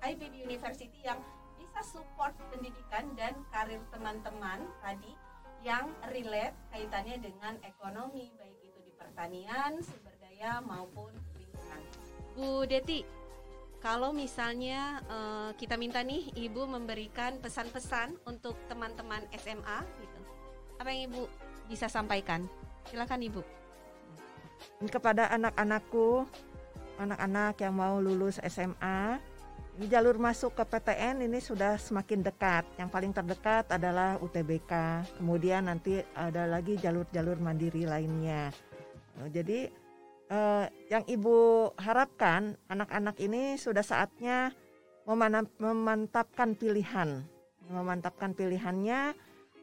IPB 0.00 0.32
University 0.48 1.04
yang 1.04 1.20
bisa 1.60 1.84
support 1.84 2.32
pendidikan 2.48 3.12
dan 3.20 3.36
karir 3.52 3.84
teman-teman 3.92 4.64
tadi 4.80 5.12
yang 5.60 5.92
relate 6.08 6.56
kaitannya 6.72 7.20
dengan 7.20 7.60
ekonomi 7.60 8.32
baik 8.40 8.64
itu 8.64 8.80
di 8.80 8.92
pertanian, 8.96 9.80
sumber 9.84 10.16
daya 10.24 10.64
maupun 10.64 11.12
lingkungan. 11.36 11.80
Bu 12.36 12.64
Deti, 12.64 13.04
kalau 13.84 14.16
misalnya 14.16 15.04
uh, 15.12 15.50
kita 15.60 15.76
minta 15.76 16.00
nih 16.00 16.32
Ibu 16.32 16.64
memberikan 16.64 17.36
pesan-pesan 17.40 18.16
untuk 18.24 18.56
teman-teman 18.64 19.24
SMA 19.36 19.78
gitu. 20.00 20.13
Apa 20.78 20.90
yang 20.90 21.10
Ibu 21.12 21.22
bisa 21.70 21.86
sampaikan? 21.86 22.46
Silakan 22.88 23.22
Ibu. 23.24 23.42
Kepada 24.90 25.30
anak-anakku, 25.32 26.26
anak-anak 27.00 27.54
yang 27.60 27.74
mau 27.74 27.98
lulus 27.98 28.38
SMA, 28.44 29.18
ini 29.74 29.90
jalur 29.90 30.22
masuk 30.22 30.54
ke 30.54 30.62
PTN 30.62 31.26
ini 31.26 31.42
sudah 31.42 31.74
semakin 31.74 32.22
dekat. 32.22 32.62
Yang 32.78 32.88
paling 32.94 33.10
terdekat 33.10 33.66
adalah 33.74 34.22
UTBK. 34.22 35.02
Kemudian 35.18 35.66
nanti 35.66 35.98
ada 36.14 36.46
lagi 36.46 36.78
jalur-jalur 36.78 37.42
mandiri 37.42 37.82
lainnya. 37.82 38.54
Nah, 39.18 39.26
jadi 39.26 39.66
eh, 40.30 40.64
yang 40.94 41.02
ibu 41.10 41.70
harapkan 41.74 42.54
anak-anak 42.70 43.18
ini 43.18 43.58
sudah 43.58 43.82
saatnya 43.82 44.54
memantapkan 45.58 46.54
pilihan, 46.54 47.26
memantapkan 47.66 48.30
pilihannya. 48.30 49.12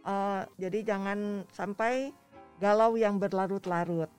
Eh, 0.02 0.42
jadi 0.58 0.82
jangan 0.82 1.46
sampai 1.54 2.10
galau 2.58 2.98
yang 2.98 3.22
berlarut-larut, 3.22 4.10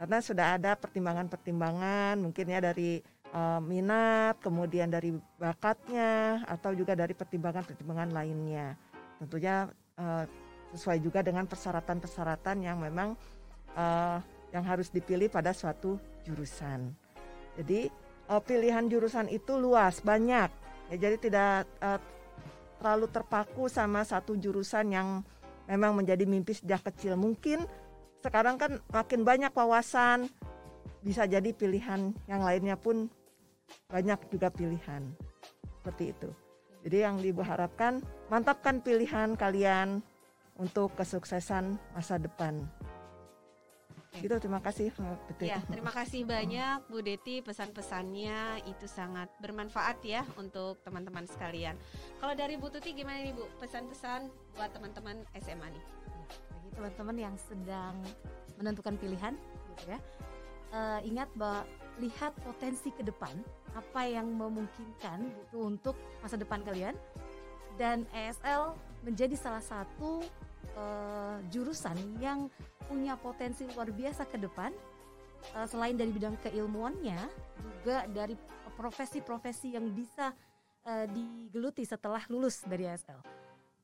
karena 0.00 0.18
sudah 0.24 0.56
ada 0.56 0.72
pertimbangan-pertimbangan 0.76 2.20
mungkin 2.20 2.52
ya 2.52 2.60
dari 2.60 3.00
uh, 3.32 3.60
minat, 3.64 4.36
kemudian 4.44 4.92
dari 4.92 5.16
bakatnya 5.40 6.44
atau 6.44 6.76
juga 6.76 6.92
dari 6.92 7.16
pertimbangan-pertimbangan 7.16 8.12
lainnya. 8.12 8.76
Tentunya 9.16 9.72
uh, 9.96 10.24
sesuai 10.76 11.00
juga 11.00 11.24
dengan 11.24 11.48
persyaratan-persyaratan 11.48 12.60
yang 12.60 12.76
memang 12.76 13.16
uh, 13.72 14.20
yang 14.52 14.64
harus 14.68 14.92
dipilih 14.92 15.32
pada 15.32 15.56
suatu 15.56 15.96
jurusan. 16.28 16.92
Jadi 17.56 17.88
uh, 18.28 18.40
pilihan 18.40 18.84
jurusan 18.88 19.32
itu 19.32 19.56
luas, 19.56 20.04
banyak. 20.04 20.52
Ya, 20.92 20.96
jadi 20.96 21.16
tidak 21.20 21.68
uh, 21.80 22.00
terlalu 22.78 23.10
terpaku 23.10 23.66
sama 23.66 24.06
satu 24.06 24.38
jurusan 24.38 24.94
yang 24.94 25.08
memang 25.66 25.98
menjadi 25.98 26.24
mimpi 26.24 26.56
sejak 26.56 26.86
kecil. 26.88 27.18
Mungkin 27.18 27.66
sekarang 28.24 28.58
kan 28.58 28.80
makin 28.90 29.22
banyak 29.22 29.52
wawasan, 29.52 30.30
bisa 31.02 31.26
jadi 31.28 31.50
pilihan 31.54 32.10
yang 32.26 32.42
lainnya 32.42 32.74
pun 32.74 33.06
banyak 33.90 34.18
juga 34.32 34.48
pilihan 34.50 35.02
seperti 35.78 36.16
itu. 36.16 36.30
Jadi 36.86 36.98
yang 37.04 37.16
diharapkan 37.20 38.00
mantapkan 38.32 38.80
pilihan 38.80 39.34
kalian 39.34 40.00
untuk 40.58 40.94
kesuksesan 40.98 41.78
masa 41.94 42.16
depan. 42.18 42.64
Gitu 44.18 44.34
terima 44.42 44.60
kasih 44.60 44.90
Ya, 45.40 45.58
terima 45.70 45.92
kasih 45.94 46.26
banyak 46.26 46.90
Bu 46.90 46.98
Deti 47.00 47.40
pesan-pesannya 47.40 48.66
itu 48.66 48.86
sangat 48.90 49.30
bermanfaat 49.38 50.02
ya 50.02 50.26
untuk 50.34 50.82
teman-teman 50.82 51.24
sekalian. 51.26 51.78
Kalau 52.18 52.34
dari 52.34 52.58
Bu 52.58 52.68
Tuti 52.68 52.94
gimana 52.94 53.22
nih 53.22 53.34
Bu 53.34 53.46
pesan-pesan 53.62 54.28
buat 54.58 54.70
teman-teman 54.74 55.22
SMA 55.38 55.68
nih? 55.70 55.84
Bagi 56.50 56.70
teman-teman 56.74 57.16
yang 57.16 57.34
sedang 57.38 57.94
menentukan 58.58 58.94
pilihan 58.98 59.34
gitu 59.74 59.94
ya. 59.94 59.98
Uh, 60.68 61.00
ingat 61.00 61.32
bahwa 61.32 61.64
lihat 61.98 62.36
potensi 62.44 62.92
ke 62.92 63.00
depan 63.00 63.32
apa 63.72 64.04
yang 64.04 64.28
memungkinkan 64.36 65.26
gitu 65.44 65.64
untuk 65.64 65.96
masa 66.20 66.36
depan 66.36 66.60
kalian 66.60 66.94
dan 67.80 68.04
ESL 68.10 68.74
menjadi 69.06 69.34
salah 69.38 69.62
satu 69.62 70.20
uh, 70.74 71.38
jurusan 71.48 71.96
yang 72.18 72.50
punya 72.88 73.14
potensi 73.20 73.68
luar 73.68 73.92
biasa 73.92 74.24
ke 74.26 74.40
depan 74.40 74.72
uh, 75.54 75.66
selain 75.68 75.94
dari 75.94 76.10
bidang 76.10 76.34
keilmuannya 76.40 77.20
juga 77.78 78.08
dari 78.10 78.34
profesi-profesi 78.74 79.76
yang 79.76 79.86
bisa 79.92 80.32
uh, 80.88 81.06
digeluti 81.06 81.84
setelah 81.84 82.24
lulus 82.32 82.64
dari 82.64 82.88
ESL 82.88 83.20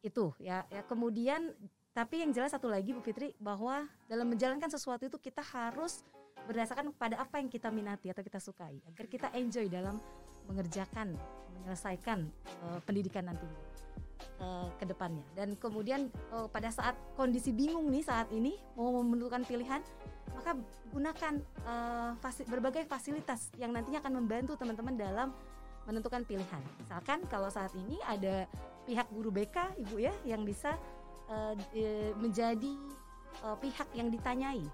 itu 0.05 0.33
ya 0.41 0.65
ya 0.69 0.83
kemudian 0.85 1.53
tapi 1.95 2.27
yang 2.27 2.35
jelas 2.35 2.51
satu 2.51 2.67
lagi 2.67 2.91
Bu 2.91 3.01
Fitri 3.01 3.33
bahwa 3.39 3.87
dalam 4.11 4.27
menjalankan 4.27 4.67
sesuatu 4.67 5.07
itu 5.07 5.17
kita 5.23 5.41
harus 5.41 6.03
berdasarkan 6.45 6.93
pada 6.93 7.23
apa 7.23 7.41
yang 7.41 7.49
kita 7.49 7.73
minati 7.73 8.11
atau 8.11 8.21
kita 8.21 8.43
sukai 8.43 8.77
agar 8.91 9.07
kita 9.09 9.29
enjoy 9.33 9.71
dalam 9.71 9.97
mengerjakan 10.51 11.17
menyelesaikan 11.57 12.29
uh, 12.69 12.79
pendidikan 12.85 13.25
nanti 13.31 13.49
uh, 14.41 14.69
ke 14.79 14.85
depannya 14.85 15.25
dan 15.35 15.55
kemudian 15.59 16.11
uh, 16.35 16.47
pada 16.49 16.71
saat 16.71 16.95
kondisi 17.19 17.51
bingung 17.51 17.89
nih 17.91 18.05
saat 18.05 18.29
ini 18.31 18.57
mau 18.79 18.91
menentukan 19.03 19.43
pilihan 19.47 19.81
maka 20.35 20.59
gunakan 20.91 21.35
uh, 21.67 22.11
fasi 22.19 22.43
berbagai 22.49 22.87
fasilitas 22.91 23.55
yang 23.61 23.71
nantinya 23.71 24.03
akan 24.03 24.25
membantu 24.25 24.59
teman-teman 24.59 24.95
dalam 24.99 25.29
menentukan 25.85 26.25
pilihan 26.25 26.63
misalkan 26.81 27.23
kalau 27.29 27.53
saat 27.53 27.71
ini 27.77 28.01
ada 28.09 28.49
pihak 28.89 29.07
guru 29.13 29.31
BK 29.31 29.79
ibu 29.85 30.01
ya 30.01 30.13
yang 30.25 30.43
bisa 30.43 30.77
uh, 31.29 31.55
menjadi 32.19 32.73
uh, 33.45 33.57
pihak 33.61 33.89
yang 33.97 34.09
ditanyai 34.13 34.65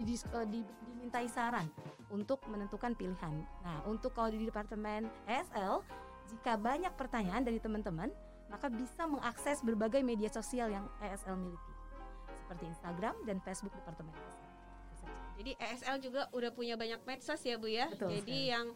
di, 0.00 0.14
uh, 0.32 0.46
di, 0.48 0.60
dimintai 0.88 1.28
saran 1.28 1.64
untuk 2.10 2.42
menentukan 2.50 2.92
pilihan. 2.98 3.34
Nah, 3.64 3.78
untuk 3.86 4.12
kalau 4.12 4.28
di 4.28 4.42
departemen 4.42 5.08
ESL, 5.24 5.80
jika 6.28 6.58
banyak 6.58 6.92
pertanyaan 6.98 7.42
dari 7.46 7.62
teman-teman, 7.62 8.10
maka 8.50 8.66
bisa 8.66 9.06
mengakses 9.06 9.62
berbagai 9.62 10.02
media 10.02 10.28
sosial 10.28 10.68
yang 10.68 10.84
ESL 10.98 11.38
miliki, 11.38 11.72
seperti 12.44 12.64
Instagram 12.66 13.14
dan 13.24 13.38
Facebook 13.46 13.72
departemen 13.78 14.12
ESL. 14.12 14.50
Jadi 15.40 15.56
ESL 15.56 15.96
juga 16.04 16.28
udah 16.36 16.52
punya 16.52 16.76
banyak 16.76 17.00
medsos 17.08 17.40
ya 17.40 17.56
Bu 17.56 17.72
ya. 17.72 17.88
Betul, 17.88 18.20
Jadi 18.20 18.52
sekali. 18.52 18.52
yang 18.52 18.66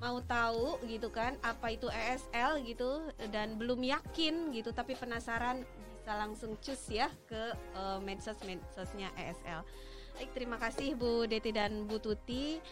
mau 0.00 0.16
tahu 0.24 0.80
gitu 0.88 1.12
kan 1.12 1.36
apa 1.44 1.76
itu 1.76 1.92
ESL 1.92 2.64
gitu 2.64 3.12
dan 3.28 3.60
belum 3.60 3.84
yakin 3.84 4.52
gitu 4.56 4.72
tapi 4.72 4.96
penasaran 4.96 5.64
bisa 6.06 6.12
langsung 6.16 6.56
cus 6.60 6.88
ya 6.88 7.12
ke 7.28 7.52
uh, 7.76 8.00
medsos 8.00 8.40
medsosnya 8.48 9.12
ESL. 9.18 9.60
Baik, 10.16 10.30
terima 10.32 10.56
kasih 10.56 10.96
Bu 10.96 11.28
Deti 11.28 11.52
dan 11.52 11.84
Bu 11.84 12.00
Tuti. 12.00 12.62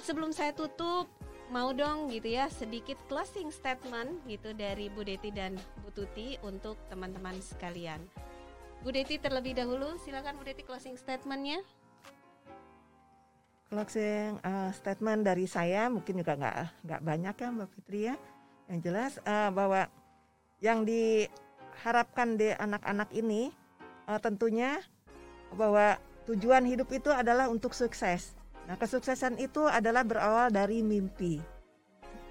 Sebelum 0.00 0.32
saya 0.32 0.54
tutup, 0.56 1.10
mau 1.48 1.72
dong 1.72 2.12
gitu 2.12 2.28
ya 2.28 2.48
sedikit 2.52 2.96
closing 3.08 3.48
statement 3.48 4.20
gitu 4.28 4.52
dari 4.52 4.92
Bu 4.92 5.04
Deti 5.04 5.32
dan 5.32 5.56
Bu 5.80 5.88
Tuti 5.92 6.36
untuk 6.44 6.76
teman-teman 6.92 7.36
sekalian. 7.40 8.00
Bu 8.84 8.94
Deti 8.94 9.18
terlebih 9.18 9.56
dahulu, 9.58 9.96
silakan 10.04 10.38
Bu 10.38 10.44
Deti 10.46 10.62
closing 10.62 10.94
statementnya. 10.94 11.64
Closing 13.68 14.40
uh, 14.44 14.72
statement 14.72 15.26
dari 15.26 15.44
saya 15.44 15.92
mungkin 15.92 16.20
juga 16.20 16.38
nggak 16.38 16.56
nggak 16.88 17.02
banyak 17.04 17.34
ya 17.36 17.48
Mbak 17.52 17.68
Fitri 17.76 18.00
ya. 18.12 18.14
Yang 18.68 18.80
jelas 18.84 19.12
uh, 19.24 19.50
bahwa 19.52 19.88
yang 20.64 20.84
diharapkan 20.84 22.36
di 22.36 22.52
anak-anak 22.52 23.12
ini 23.12 23.52
uh, 24.08 24.20
tentunya 24.20 24.80
bahwa 25.52 25.96
Tujuan 26.28 26.68
hidup 26.68 26.92
itu 26.92 27.08
adalah 27.08 27.48
untuk 27.48 27.72
sukses. 27.72 28.36
Nah, 28.68 28.76
kesuksesan 28.76 29.40
itu 29.40 29.64
adalah 29.64 30.04
berawal 30.04 30.52
dari 30.52 30.84
mimpi. 30.84 31.40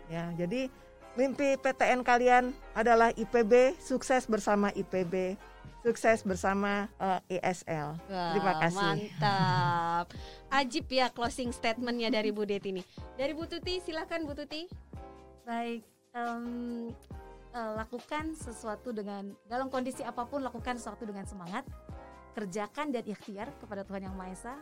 Ya, 0.05 0.29
jadi 0.37 0.69
mimpi 1.17 1.57
PTN 1.57 2.05
kalian 2.05 2.53
adalah 2.77 3.09
IPB, 3.17 3.81
sukses 3.81 4.29
bersama 4.29 4.69
IPB. 4.77 5.33
sukses 5.87 6.19
bersama 6.19 6.91
uh, 6.99 7.23
ESL. 7.31 7.95
Wah, 8.11 8.35
Terima 8.35 8.53
kasih. 8.59 9.07
Mantap. 9.07 10.05
Ajib 10.51 10.83
ya 10.91 11.07
closing 11.07 11.55
statementnya 11.55 12.11
dari 12.11 12.27
Bu 12.35 12.43
Deti 12.43 12.75
ini. 12.75 12.83
Dari 13.15 13.31
Bu 13.31 13.47
Tuti, 13.47 13.79
silakan 13.79 14.27
Bu 14.27 14.35
Tuti. 14.35 14.67
Baik, 15.47 15.87
um, 16.11 16.91
uh, 17.55 17.71
lakukan 17.79 18.35
sesuatu 18.35 18.91
dengan 18.91 19.31
dalam 19.47 19.71
kondisi 19.71 20.03
apa 20.03 20.27
pun 20.27 20.43
lakukan 20.43 20.75
sesuatu 20.75 21.07
dengan 21.07 21.23
semangat, 21.23 21.63
kerjakan 22.35 22.91
dan 22.91 23.07
ikhtiar 23.07 23.47
kepada 23.63 23.87
Tuhan 23.87 24.11
yang 24.11 24.15
Maha 24.19 24.35
Esa, 24.35 24.55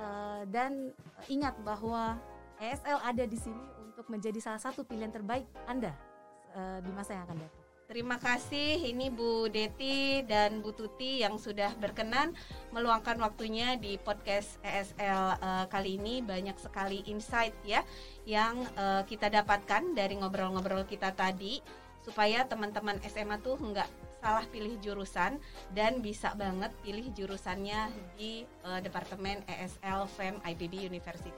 uh, 0.00 0.42
dan 0.48 0.90
ingat 1.28 1.54
bahwa 1.60 2.16
ESL 2.56 2.98
ada 3.04 3.24
di 3.28 3.36
sini 3.36 3.60
untuk 3.84 4.08
menjadi 4.08 4.40
salah 4.40 4.60
satu 4.60 4.84
pilihan 4.84 5.12
terbaik 5.12 5.44
Anda 5.68 5.92
uh, 6.56 6.80
di 6.80 6.90
masa 6.96 7.20
yang 7.20 7.28
akan 7.28 7.38
datang. 7.44 7.60
Terima 7.90 8.22
kasih 8.22 8.86
ini 8.86 9.10
Bu 9.10 9.50
Deti 9.50 10.22
dan 10.22 10.62
Bu 10.62 10.70
Tuti 10.70 11.26
yang 11.26 11.42
sudah 11.42 11.74
berkenan 11.74 12.38
meluangkan 12.70 13.18
waktunya 13.18 13.74
di 13.82 13.98
podcast 13.98 14.62
ESL 14.62 15.42
uh, 15.42 15.66
kali 15.66 15.98
ini 15.98 16.22
banyak 16.22 16.54
sekali 16.54 17.02
insight 17.10 17.50
ya 17.66 17.82
yang 18.30 18.62
uh, 18.78 19.02
kita 19.10 19.26
dapatkan 19.26 19.90
dari 19.90 20.22
ngobrol-ngobrol 20.22 20.86
kita 20.86 21.10
tadi 21.18 21.58
supaya 22.06 22.46
teman-teman 22.46 22.94
SMA 23.10 23.42
tuh 23.42 23.58
nggak 23.58 23.90
salah 24.20 24.44
pilih 24.52 24.76
jurusan 24.84 25.40
dan 25.72 26.04
bisa 26.04 26.36
banget 26.36 26.70
pilih 26.84 27.08
jurusannya 27.16 27.88
di 28.20 28.44
uh, 28.68 28.78
Departemen 28.84 29.40
ESL 29.48 30.06
FEM 30.14 30.36
IPB 30.44 30.86
University. 30.86 31.32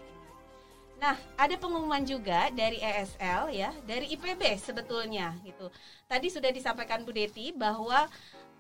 Nah, 1.03 1.19
ada 1.35 1.59
pengumuman 1.59 2.03
juga 2.07 2.47
dari 2.55 2.79
ESL 2.79 3.51
ya, 3.51 3.75
dari 3.83 4.15
IPB 4.15 4.55
sebetulnya 4.55 5.35
gitu. 5.43 5.67
Tadi 6.07 6.31
sudah 6.31 6.55
disampaikan 6.55 7.03
Bu 7.03 7.11
Deti 7.11 7.51
bahwa 7.51 8.07